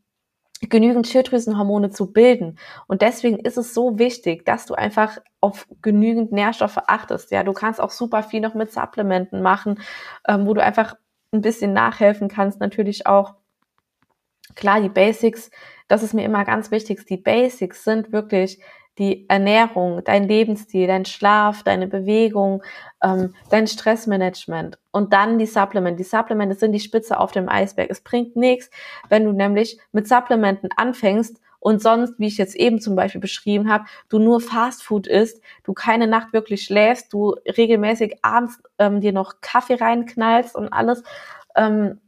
genügend 0.61 1.07
Schilddrüsenhormone 1.07 1.91
zu 1.91 2.11
bilden. 2.11 2.57
Und 2.87 3.01
deswegen 3.01 3.39
ist 3.39 3.57
es 3.57 3.73
so 3.73 3.99
wichtig, 3.99 4.45
dass 4.45 4.65
du 4.65 4.73
einfach 4.73 5.19
auf 5.39 5.67
genügend 5.81 6.31
Nährstoffe 6.31 6.79
achtest. 6.87 7.31
Ja, 7.31 7.43
du 7.43 7.53
kannst 7.53 7.79
auch 7.79 7.91
super 7.91 8.23
viel 8.23 8.41
noch 8.41 8.55
mit 8.55 8.71
Supplementen 8.71 9.41
machen, 9.41 9.79
ähm, 10.27 10.47
wo 10.47 10.53
du 10.53 10.63
einfach 10.63 10.95
ein 11.31 11.41
bisschen 11.41 11.73
nachhelfen 11.73 12.27
kannst. 12.27 12.59
Natürlich 12.59 13.05
auch 13.05 13.35
klar 14.55 14.81
die 14.81 14.89
Basics 14.89 15.49
das 15.87 16.03
ist 16.03 16.13
mir 16.13 16.25
immer 16.25 16.45
ganz 16.45 16.71
wichtig. 16.71 17.05
Die 17.05 17.17
Basics 17.17 17.83
sind 17.83 18.11
wirklich 18.11 18.59
die 18.97 19.29
Ernährung, 19.29 20.01
dein 20.03 20.27
Lebensstil, 20.27 20.87
dein 20.87 21.05
Schlaf, 21.05 21.61
deine 21.63 21.87
Bewegung, 21.87 22.63
ähm, 23.03 23.35
dein 23.51 23.67
Stressmanagement 23.67 24.79
und 24.91 25.13
dann 25.13 25.37
die 25.37 25.45
Supplemente. 25.45 25.97
Die 25.97 26.09
Supplemente 26.09 26.55
sind 26.55 26.71
die 26.71 26.79
Spitze 26.79 27.19
auf 27.19 27.31
dem 27.31 27.47
Eisberg. 27.47 27.89
Es 27.91 28.01
bringt 28.01 28.35
nichts, 28.35 28.71
wenn 29.07 29.23
du 29.23 29.33
nämlich 29.33 29.79
mit 29.91 30.07
Supplementen 30.07 30.69
anfängst 30.75 31.39
und 31.59 31.81
sonst, 31.81 32.17
wie 32.17 32.27
ich 32.27 32.37
jetzt 32.37 32.55
eben 32.55 32.81
zum 32.81 32.95
Beispiel 32.95 33.21
beschrieben 33.21 33.71
habe, 33.71 33.85
du 34.09 34.17
nur 34.17 34.41
Fastfood 34.41 35.05
isst, 35.05 35.41
du 35.63 35.73
keine 35.73 36.07
Nacht 36.07 36.33
wirklich 36.33 36.63
schläfst, 36.63 37.13
du 37.13 37.35
regelmäßig 37.45 38.17
abends 38.23 38.59
ähm, 38.79 38.99
dir 38.99 39.11
noch 39.11 39.41
Kaffee 39.41 39.75
reinknallst 39.75 40.55
und 40.55 40.69
alles. 40.69 41.03
Ähm, 41.55 41.99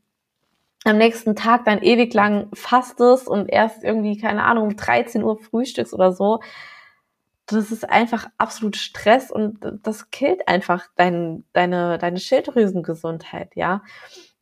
am 0.85 0.97
nächsten 0.97 1.35
Tag 1.35 1.65
dann 1.65 1.81
ewig 1.81 2.13
lang 2.13 2.49
fastest 2.53 3.27
und 3.27 3.47
erst 3.47 3.83
irgendwie, 3.83 4.17
keine 4.17 4.43
Ahnung, 4.43 4.65
um 4.65 4.75
13 4.75 5.23
Uhr 5.23 5.37
frühstückst 5.37 5.93
oder 5.93 6.13
so, 6.13 6.39
das 7.45 7.71
ist 7.71 7.89
einfach 7.89 8.27
absolut 8.37 8.77
Stress 8.77 9.31
und 9.31 9.57
das 9.83 10.11
killt 10.11 10.47
einfach 10.47 10.87
dein, 10.95 11.43
deine, 11.53 11.97
deine 11.97 12.19
Schilddrüsengesundheit, 12.19 13.55
ja. 13.55 13.81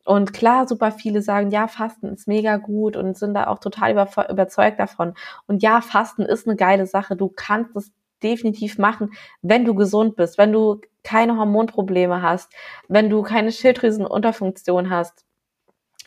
Und 0.03 0.31
klar, 0.33 0.67
super 0.67 0.91
viele 0.91 1.21
sagen, 1.21 1.51
ja, 1.51 1.67
Fasten 1.67 2.07
ist 2.07 2.27
mega 2.27 2.57
gut 2.57 2.95
und 2.95 3.17
sind 3.17 3.33
da 3.33 3.47
auch 3.47 3.59
total 3.59 3.91
über, 3.91 4.07
überzeugt 4.29 4.79
davon. 4.79 5.13
Und 5.47 5.61
ja, 5.63 5.81
Fasten 5.81 6.21
ist 6.21 6.47
eine 6.47 6.55
geile 6.55 6.85
Sache. 6.85 7.17
Du 7.17 7.27
kannst 7.27 7.75
es 7.75 7.91
definitiv 8.23 8.77
machen, 8.77 9.11
wenn 9.41 9.65
du 9.65 9.75
gesund 9.75 10.15
bist, 10.15 10.37
wenn 10.37 10.53
du 10.53 10.79
keine 11.03 11.37
Hormonprobleme 11.37 12.21
hast, 12.21 12.53
wenn 12.87 13.09
du 13.09 13.21
keine 13.21 13.51
Schilddrüsenunterfunktion 13.51 14.89
hast 14.89 15.26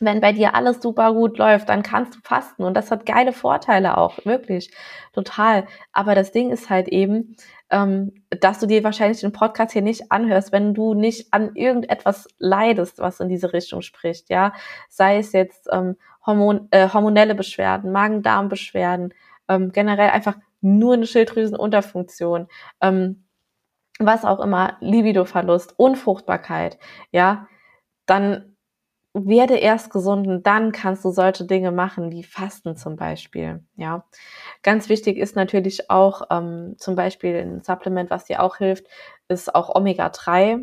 wenn 0.01 0.21
bei 0.21 0.33
dir 0.33 0.55
alles 0.55 0.81
super 0.81 1.13
gut 1.13 1.37
läuft, 1.39 1.69
dann 1.69 1.83
kannst 1.83 2.15
du 2.17 2.21
fasten 2.25 2.65
und 2.65 2.75
das 2.75 2.91
hat 2.91 3.05
geile 3.05 3.33
Vorteile 3.35 3.99
auch, 3.99 4.25
wirklich, 4.25 4.73
total. 5.13 5.67
Aber 5.93 6.15
das 6.15 6.33
Ding 6.33 6.51
ist 6.51 6.71
halt 6.71 6.89
eben, 6.89 7.37
ähm, 7.71 8.13
dass 8.31 8.59
du 8.61 8.67
dir 8.67 8.83
wahrscheinlich 8.83 9.21
den 9.21 9.33
Podcast 9.33 9.73
hier 9.75 9.83
nicht 9.83 10.11
anhörst, 10.11 10.53
wenn 10.53 10.73
du 10.75 10.95
nicht 10.95 11.33
an 11.33 11.55
irgendetwas 11.55 12.29
leidest, 12.39 12.99
was 12.99 13.21
in 13.21 13.29
diese 13.29 13.53
Richtung 13.53 13.83
spricht, 13.83 14.31
ja. 14.31 14.55
Sei 14.89 15.19
es 15.19 15.33
jetzt 15.33 15.69
ähm, 15.71 15.97
Hormon, 16.27 16.69
äh, 16.71 16.89
hormonelle 16.89 17.35
Beschwerden, 17.35 17.93
Magen-Darm-Beschwerden, 17.93 19.13
ähm, 19.49 19.71
generell 19.73 20.11
einfach 20.11 20.37
nur 20.63 20.95
eine 20.95 21.07
Schilddrüsenunterfunktion, 21.07 22.49
ähm, 22.81 23.25
was 23.99 24.25
auch 24.25 24.41
immer, 24.41 24.77
Libidoverlust, 24.81 25.79
Unfruchtbarkeit, 25.79 26.79
ja, 27.13 27.49
dann 28.07 28.50
werde 29.13 29.57
erst 29.57 29.91
gesund 29.91 30.27
und 30.29 30.47
dann 30.47 30.73
kannst 30.73 31.05
du 31.05 31.11
solche 31.11 31.45
Dinge 31.45 31.73
machen 31.73 32.13
wie 32.13 32.23
Fasten 32.23 32.77
zum 32.77 32.97
Beispiel. 32.97 33.65
Ja, 33.77 34.05
ganz 34.63 34.89
wichtig 34.89 35.17
ist 35.17 35.35
natürlich 35.35 35.91
auch 35.91 36.23
ähm, 36.31 36.77
zum 36.79 36.95
Beispiel 36.95 37.37
ein 37.37 37.63
Supplement, 37.63 38.11
was 38.11 38.25
dir 38.25 38.43
auch 38.43 38.57
hilft, 38.57 38.87
ist 39.29 39.55
auch 39.55 39.75
Omega 39.75 40.09
3, 40.11 40.61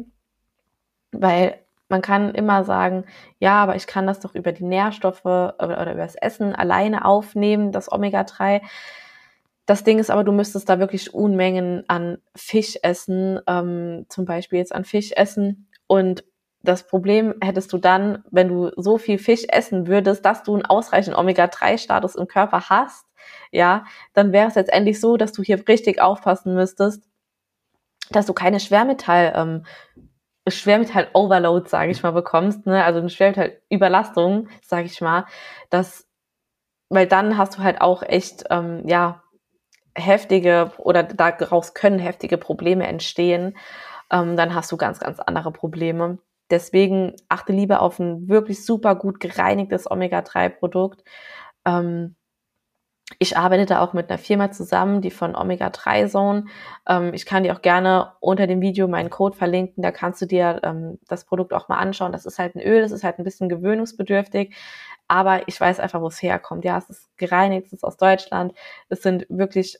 weil 1.11 1.59
man 1.89 2.01
kann 2.01 2.33
immer 2.35 2.63
sagen, 2.63 3.05
ja, 3.39 3.61
aber 3.63 3.75
ich 3.75 3.87
kann 3.87 4.07
das 4.07 4.19
doch 4.19 4.35
über 4.35 4.51
die 4.51 4.65
Nährstoffe 4.65 5.25
oder, 5.25 5.55
oder 5.59 5.93
über 5.93 6.03
das 6.03 6.15
Essen 6.15 6.53
alleine 6.55 7.05
aufnehmen, 7.05 7.71
das 7.71 7.91
Omega 7.91 8.23
3. 8.23 8.61
Das 9.65 9.83
Ding 9.83 9.99
ist 9.99 10.09
aber, 10.09 10.23
du 10.23 10.31
müsstest 10.31 10.69
da 10.69 10.79
wirklich 10.79 11.13
Unmengen 11.13 11.83
an 11.89 12.19
Fisch 12.35 12.77
essen, 12.81 13.39
ähm, 13.47 14.05
zum 14.07 14.25
Beispiel 14.25 14.59
jetzt 14.59 14.73
an 14.73 14.85
Fisch 14.85 15.11
essen 15.13 15.69
und 15.87 16.23
das 16.61 16.87
Problem 16.87 17.35
hättest 17.41 17.71
du 17.71 17.77
dann, 17.77 18.23
wenn 18.31 18.49
du 18.49 18.71
so 18.75 18.97
viel 18.97 19.19
Fisch 19.19 19.45
essen 19.47 19.87
würdest, 19.87 20.25
dass 20.25 20.43
du 20.43 20.53
einen 20.53 20.65
ausreichenden 20.65 21.19
Omega-3-Status 21.19 22.15
im 22.15 22.27
Körper 22.27 22.69
hast, 22.69 23.05
ja, 23.51 23.85
dann 24.13 24.31
wäre 24.31 24.47
es 24.47 24.55
letztendlich 24.55 24.99
so, 24.99 25.17
dass 25.17 25.31
du 25.31 25.43
hier 25.43 25.67
richtig 25.67 26.01
aufpassen 26.01 26.53
müsstest, 26.55 27.03
dass 28.09 28.25
du 28.25 28.33
keine 28.33 28.59
Schwermetall, 28.59 29.33
ähm, 29.35 29.65
Schwermetall-Overload, 30.47 31.67
sage 31.67 31.91
ich 31.91 32.03
mal, 32.03 32.11
bekommst, 32.11 32.65
ne? 32.65 32.83
also 32.83 32.99
eine 32.99 33.09
Schwermetall-Überlastung, 33.09 34.49
sage 34.65 34.85
ich 34.85 35.01
mal, 35.01 35.25
dass, 35.69 36.07
weil 36.89 37.05
dann 37.05 37.37
hast 37.37 37.57
du 37.57 37.63
halt 37.63 37.81
auch 37.81 38.01
echt, 38.01 38.45
ähm, 38.49 38.83
ja, 38.87 39.23
heftige 39.93 40.71
oder 40.77 41.03
daraus 41.03 41.73
können 41.73 41.99
heftige 41.99 42.37
Probleme 42.37 42.87
entstehen. 42.87 43.57
Ähm, 44.11 44.37
dann 44.37 44.53
hast 44.53 44.71
du 44.71 44.77
ganz, 44.77 44.99
ganz 44.99 45.19
andere 45.19 45.51
Probleme. 45.51 46.19
Deswegen 46.49 47.15
achte 47.29 47.53
lieber 47.53 47.81
auf 47.81 47.99
ein 47.99 48.27
wirklich 48.29 48.65
super 48.65 48.95
gut 48.95 49.19
gereinigtes 49.19 49.89
Omega-3-Produkt. 49.89 51.03
Ähm, 51.65 52.15
ich 53.19 53.37
arbeite 53.37 53.65
da 53.65 53.81
auch 53.81 53.93
mit 53.93 54.09
einer 54.09 54.17
Firma 54.17 54.51
zusammen, 54.51 55.01
die 55.01 55.11
von 55.11 55.35
Omega 55.35 55.69
3 55.69 56.07
Zone. 56.07 56.45
Ähm, 56.87 57.13
ich 57.13 57.25
kann 57.25 57.43
dir 57.43 57.53
auch 57.55 57.61
gerne 57.61 58.13
unter 58.19 58.47
dem 58.47 58.61
Video 58.61 58.87
meinen 58.87 59.09
Code 59.09 59.35
verlinken. 59.35 59.81
Da 59.81 59.91
kannst 59.91 60.21
du 60.21 60.25
dir 60.25 60.59
ähm, 60.63 60.99
das 61.07 61.25
Produkt 61.25 61.53
auch 61.53 61.69
mal 61.69 61.77
anschauen. 61.77 62.11
Das 62.11 62.25
ist 62.25 62.37
halt 62.37 62.55
ein 62.55 62.61
Öl, 62.61 62.81
das 62.81 62.91
ist 62.91 63.03
halt 63.03 63.17
ein 63.17 63.23
bisschen 63.23 63.49
gewöhnungsbedürftig. 63.49 64.55
Aber 65.07 65.47
ich 65.47 65.59
weiß 65.59 65.79
einfach, 65.79 66.01
wo 66.01 66.07
es 66.07 66.21
herkommt. 66.21 66.65
Ja, 66.65 66.77
es 66.77 66.89
ist 66.89 67.17
gereinigt, 67.17 67.67
es 67.67 67.73
ist 67.73 67.83
aus 67.85 67.97
Deutschland. 67.97 68.53
Es 68.89 69.01
sind 69.01 69.25
wirklich, 69.29 69.79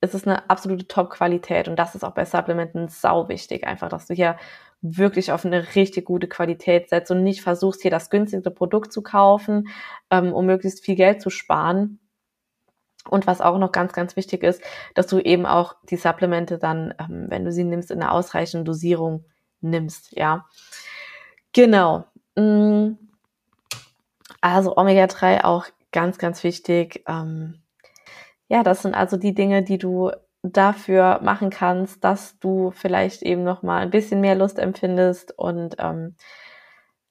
es 0.00 0.14
ist 0.14 0.26
eine 0.26 0.48
absolute 0.48 0.86
Top-Qualität. 0.86 1.68
Und 1.68 1.76
das 1.76 1.94
ist 1.94 2.04
auch 2.04 2.14
bei 2.14 2.24
Supplementen 2.24 2.88
sau 2.88 3.28
wichtig. 3.28 3.66
Einfach, 3.66 3.88
dass 3.88 4.06
du 4.06 4.14
hier 4.14 4.36
wirklich 4.80 5.32
auf 5.32 5.44
eine 5.44 5.74
richtig 5.74 6.04
gute 6.04 6.28
Qualität 6.28 6.88
setzt 6.88 7.10
und 7.10 7.24
nicht 7.24 7.42
versuchst, 7.42 7.82
hier 7.82 7.90
das 7.90 8.10
günstigste 8.10 8.50
Produkt 8.50 8.92
zu 8.92 9.02
kaufen, 9.02 9.68
ähm, 10.10 10.32
um 10.32 10.46
möglichst 10.46 10.84
viel 10.84 10.94
Geld 10.94 11.20
zu 11.20 11.30
sparen. 11.30 11.98
Und 13.08 13.26
was 13.26 13.40
auch 13.40 13.58
noch 13.58 13.72
ganz, 13.72 13.92
ganz 13.92 14.16
wichtig 14.16 14.42
ist, 14.44 14.62
dass 14.94 15.06
du 15.06 15.18
eben 15.18 15.46
auch 15.46 15.74
die 15.90 15.96
Supplemente 15.96 16.58
dann, 16.58 16.94
ähm, 17.00 17.26
wenn 17.28 17.44
du 17.44 17.52
sie 17.52 17.64
nimmst, 17.64 17.90
in 17.90 18.02
einer 18.02 18.12
ausreichenden 18.12 18.64
Dosierung 18.64 19.24
nimmst, 19.60 20.12
ja. 20.16 20.46
Genau. 21.52 22.04
Mm. 22.36 22.92
Also 24.40 24.76
Omega-3 24.76 25.42
auch 25.42 25.66
ganz, 25.90 26.18
ganz 26.18 26.44
wichtig. 26.44 27.02
Ähm, 27.08 27.60
ja, 28.48 28.62
das 28.62 28.82
sind 28.82 28.94
also 28.94 29.16
die 29.16 29.34
Dinge, 29.34 29.62
die 29.62 29.78
du 29.78 30.10
dafür 30.42 31.20
machen 31.22 31.50
kannst, 31.50 32.04
dass 32.04 32.38
du 32.38 32.70
vielleicht 32.70 33.22
eben 33.22 33.44
noch 33.44 33.62
mal 33.62 33.82
ein 33.82 33.90
bisschen 33.90 34.20
mehr 34.20 34.34
Lust 34.34 34.58
empfindest 34.58 35.36
und 35.36 35.76
ähm, 35.78 36.16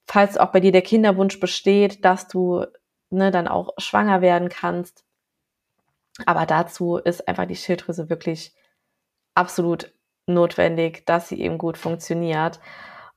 falls 0.06 0.38
auch 0.38 0.50
bei 0.50 0.60
dir 0.60 0.72
der 0.72 0.82
Kinderwunsch 0.82 1.38
besteht, 1.38 2.04
dass 2.04 2.28
du 2.28 2.64
ne, 3.10 3.30
dann 3.30 3.46
auch 3.46 3.74
schwanger 3.78 4.20
werden 4.20 4.48
kannst. 4.48 5.04
Aber 6.26 6.46
dazu 6.46 6.96
ist 6.96 7.28
einfach 7.28 7.46
die 7.46 7.56
Schilddrüse 7.56 8.08
wirklich 8.08 8.54
absolut 9.34 9.92
notwendig, 10.26 11.06
dass 11.06 11.28
sie 11.28 11.40
eben 11.40 11.58
gut 11.58 11.78
funktioniert. 11.78 12.58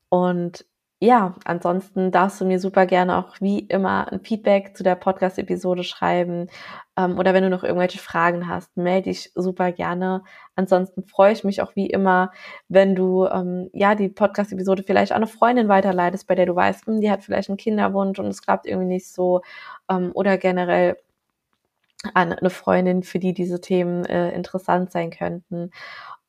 Und 0.09 0.65
ja, 1.03 1.33
ansonsten 1.45 2.11
darfst 2.11 2.39
du 2.39 2.45
mir 2.45 2.59
super 2.59 2.85
gerne 2.85 3.17
auch 3.17 3.41
wie 3.41 3.57
immer 3.59 4.11
ein 4.11 4.19
Feedback 4.19 4.77
zu 4.77 4.83
der 4.83 4.93
Podcast-Episode 4.93 5.83
schreiben. 5.83 6.47
Ähm, 6.95 7.17
oder 7.17 7.33
wenn 7.33 7.43
du 7.43 7.49
noch 7.49 7.63
irgendwelche 7.63 7.97
Fragen 7.97 8.47
hast, 8.47 8.77
melde 8.77 9.09
dich 9.09 9.31
super 9.33 9.71
gerne. 9.71 10.23
Ansonsten 10.55 11.01
freue 11.03 11.33
ich 11.33 11.43
mich 11.43 11.63
auch 11.63 11.75
wie 11.75 11.87
immer, 11.87 12.31
wenn 12.67 12.93
du 12.95 13.25
ähm, 13.25 13.71
ja 13.73 13.95
die 13.95 14.09
Podcast-Episode 14.09 14.83
vielleicht 14.83 15.11
an 15.11 15.23
eine 15.23 15.27
Freundin 15.27 15.69
weiterleitest, 15.69 16.27
bei 16.27 16.35
der 16.35 16.45
du 16.45 16.55
weißt, 16.55 16.85
hm, 16.85 17.01
die 17.01 17.09
hat 17.09 17.23
vielleicht 17.23 17.49
einen 17.49 17.57
Kinderwunsch 17.57 18.19
und 18.19 18.27
es 18.27 18.43
klappt 18.43 18.67
irgendwie 18.67 18.87
nicht 18.87 19.07
so. 19.07 19.41
Ähm, 19.89 20.11
oder 20.13 20.37
generell 20.37 20.97
an 22.13 22.33
eine 22.33 22.49
Freundin, 22.51 23.01
für 23.01 23.19
die 23.19 23.33
diese 23.33 23.59
Themen 23.59 24.05
äh, 24.05 24.31
interessant 24.31 24.91
sein 24.91 25.09
könnten. 25.09 25.71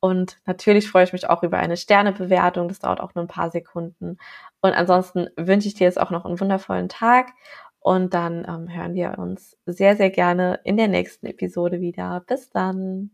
Und 0.03 0.41
natürlich 0.45 0.89
freue 0.89 1.05
ich 1.05 1.13
mich 1.13 1.29
auch 1.29 1.43
über 1.43 1.59
eine 1.59 1.77
Sternebewertung. 1.77 2.67
Das 2.67 2.79
dauert 2.79 2.99
auch 2.99 3.15
nur 3.15 3.23
ein 3.23 3.29
paar 3.29 3.49
Sekunden. 3.51 4.17
Und 4.59 4.73
ansonsten 4.73 5.29
wünsche 5.37 5.69
ich 5.69 5.75
dir 5.75 5.85
jetzt 5.85 5.97
auch 5.97 6.09
noch 6.11 6.25
einen 6.25 6.41
wundervollen 6.41 6.89
Tag. 6.89 7.29
Und 7.79 8.13
dann 8.13 8.45
ähm, 8.45 8.67
hören 8.67 8.95
wir 8.95 9.17
uns 9.17 9.55
sehr, 9.65 9.95
sehr 9.95 10.09
gerne 10.09 10.59
in 10.65 10.75
der 10.75 10.89
nächsten 10.89 11.25
Episode 11.25 11.79
wieder. 11.79 12.21
Bis 12.27 12.49
dann. 12.49 13.11